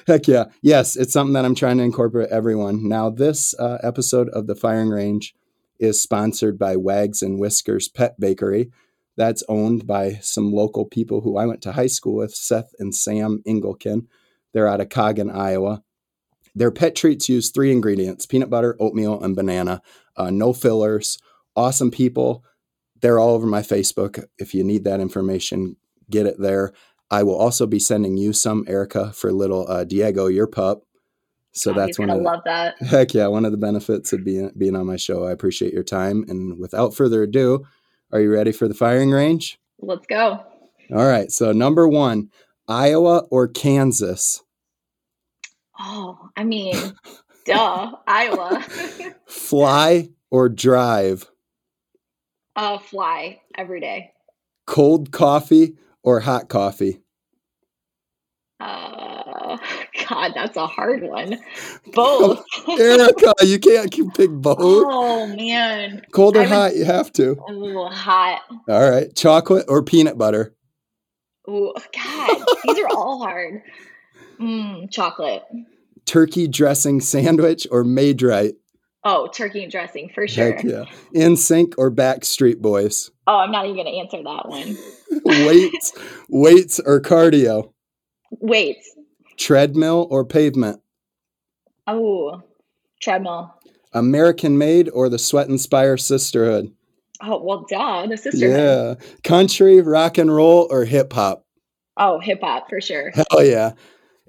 [0.06, 0.46] Heck yeah.
[0.62, 2.88] Yes, it's something that I'm trying to incorporate everyone.
[2.88, 5.34] Now, this uh, episode of the firing range
[5.78, 8.70] is sponsored by Wags and Whiskers Pet Bakery.
[9.16, 12.94] That's owned by some local people who I went to high school with, Seth and
[12.94, 14.06] Sam Inglekin.
[14.52, 15.82] They're out of Coggon, Iowa.
[16.54, 19.82] Their pet treats use three ingredients peanut butter, oatmeal, and banana.
[20.16, 21.18] Uh, no fillers.
[21.56, 22.44] Awesome people
[23.00, 24.24] they're all over my Facebook.
[24.38, 25.76] If you need that information,
[26.10, 26.72] get it there.
[27.10, 30.82] I will also be sending you some, Erika, for little uh, Diego, your pup.
[31.52, 32.10] So oh, that's one.
[32.10, 32.76] of love that.
[32.80, 35.26] Heck yeah, one of the benefits of being being on my show.
[35.26, 36.24] I appreciate your time.
[36.28, 37.66] And without further ado,
[38.12, 39.58] are you ready for the firing range?
[39.80, 40.44] Let's go.
[40.94, 41.32] All right.
[41.32, 42.30] So number one,
[42.68, 44.42] Iowa or Kansas?
[45.82, 46.94] Oh, I mean,
[47.46, 48.64] duh, Iowa.
[49.26, 51.26] Fly or drive?
[52.54, 54.12] Uh, fly every day.
[54.66, 57.00] Cold coffee or hot coffee?
[58.60, 59.56] Uh,
[60.08, 61.38] God, that's a hard one.
[61.94, 62.44] Both.
[62.68, 64.58] Erika, you can't pick both.
[64.60, 66.02] Oh man.
[66.12, 66.76] Cold or hot?
[66.76, 67.36] You have to.
[67.50, 68.42] Ooh, hot.
[68.68, 69.14] All right.
[69.16, 70.54] Chocolate or peanut butter?
[71.48, 73.62] Ooh, God, these are all hard.
[74.38, 75.44] Mm, chocolate.
[76.06, 78.54] Turkey dressing sandwich or Maid-Rite?
[79.04, 80.52] Oh, turkey and dressing for sure.
[80.52, 80.84] Heck yeah.
[81.14, 83.10] NSYNC or Backstreet Boys?
[83.26, 84.76] Oh, I'm not even going to answer that one.
[85.46, 85.92] weights,
[86.28, 87.72] weights or cardio?
[88.30, 88.94] Weights.
[89.38, 90.80] Treadmill or pavement?
[91.86, 92.42] Oh,
[93.00, 93.54] treadmill.
[93.92, 96.72] American Made or the Sweat Inspire Sisterhood?
[97.22, 98.98] Oh, well, duh, the sisterhood.
[99.00, 99.06] Yeah.
[99.24, 101.44] Country, rock and roll, or hip hop?
[101.96, 103.12] Oh, hip hop for sure.
[103.12, 103.72] Hell yeah.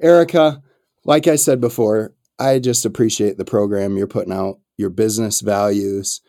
[0.01, 0.63] Erika,
[1.05, 6.21] like I said before, I just appreciate the program you're putting out, your business values.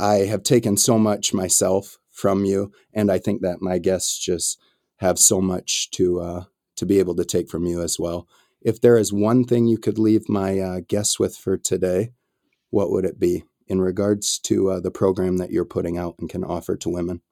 [0.00, 4.58] I have taken so much myself from you, and I think that my guests just
[4.96, 6.44] have so much to uh,
[6.76, 8.26] to be able to take from you as well.
[8.60, 12.12] If there is one thing you could leave my uh, guests with for today,
[12.70, 16.28] what would it be in regards to uh, the program that you're putting out and
[16.28, 17.22] can offer to women?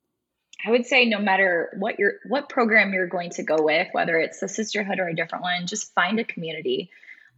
[0.67, 4.19] I would say no matter what your what program you're going to go with, whether
[4.19, 6.91] it's the sisterhood or a different one, just find a community.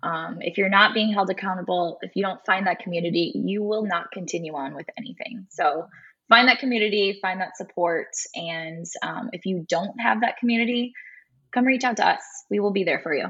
[0.02, 3.84] Um, if you're not being held accountable, if you don't find that community, you will
[3.84, 5.46] not continue on with anything.
[5.50, 5.86] So
[6.28, 8.08] find that community, find that support.
[8.34, 10.92] And um, if you don't have that community,
[11.52, 12.22] come reach out to us.
[12.50, 13.26] We will be there for you.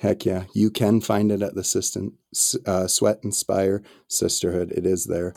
[0.00, 0.44] Heck yeah.
[0.54, 2.12] You can find it at the
[2.66, 4.72] uh, Sweat Inspire Sisterhood.
[4.72, 5.34] It is there.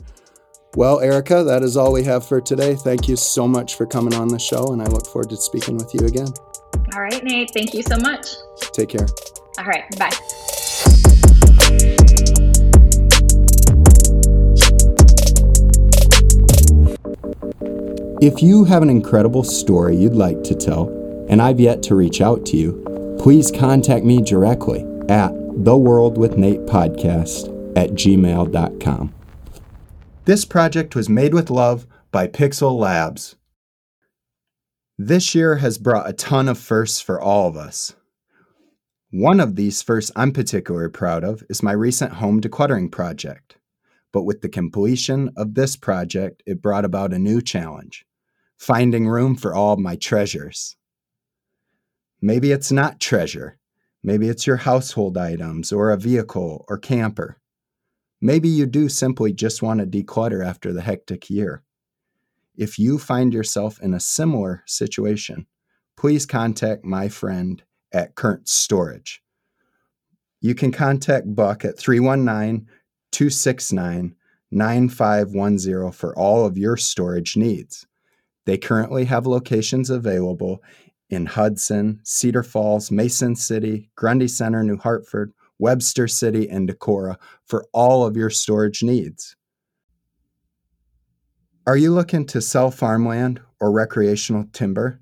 [0.76, 2.74] Well, Erika, that is all we have for today.
[2.74, 5.78] Thank you so much for coming on the show, and I look forward to speaking
[5.78, 6.30] with you again.
[6.96, 7.52] All right, Nate.
[7.54, 8.26] Thank you so much.
[8.72, 9.06] Take care.
[9.60, 9.84] All right.
[10.00, 10.10] Bye.
[18.20, 20.88] If you have an incredible story you'd like to tell,
[21.30, 25.32] and I've yet to reach out to you, please contact me directly at
[25.64, 29.14] the World with Nate podcast at gmail.com.
[30.26, 33.36] This project was made with love by Pixel Labs.
[34.98, 37.94] This year has brought a ton of firsts for all of us.
[39.12, 43.58] One of these firsts I'm particularly proud of is my recent home decluttering project.
[44.14, 48.06] But with the completion of this project, it brought about a new challenge
[48.58, 50.78] finding room for all my treasures.
[52.22, 53.58] Maybe it's not treasure.
[54.02, 57.42] Maybe it's your household items or a vehicle or camper.
[58.26, 61.62] Maybe you do simply just want to declutter after the hectic year.
[62.56, 65.46] If you find yourself in a similar situation,
[65.98, 67.62] please contact my friend
[67.92, 69.22] at Current Storage.
[70.40, 72.66] You can contact Buck at 319
[73.12, 74.16] 269
[74.52, 77.86] 9510 for all of your storage needs.
[78.46, 80.64] They currently have locations available
[81.10, 87.66] in Hudson, Cedar Falls, Mason City, Grundy Center, New Hartford, Webster City, and Decorah for
[87.74, 89.36] all of your storage needs.
[91.66, 95.00] Are you looking to sell farmland or recreational timber?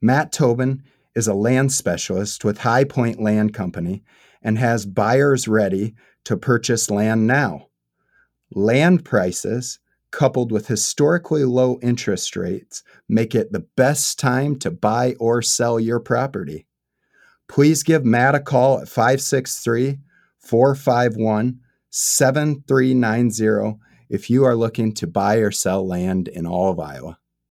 [0.00, 0.82] Matt Tobin
[1.14, 4.02] is a land specialist with High Point Land Company
[4.42, 7.68] and has buyers ready to purchase land now.
[8.52, 9.78] Land prices,
[10.10, 15.78] coupled with historically low interest rates, make it the best time to buy or sell
[15.78, 16.66] your property.
[17.50, 19.98] Please give Matt a call at 563
[20.38, 21.58] 451
[21.90, 27.18] 7390 if you are looking to buy or sell land in all of Iowa.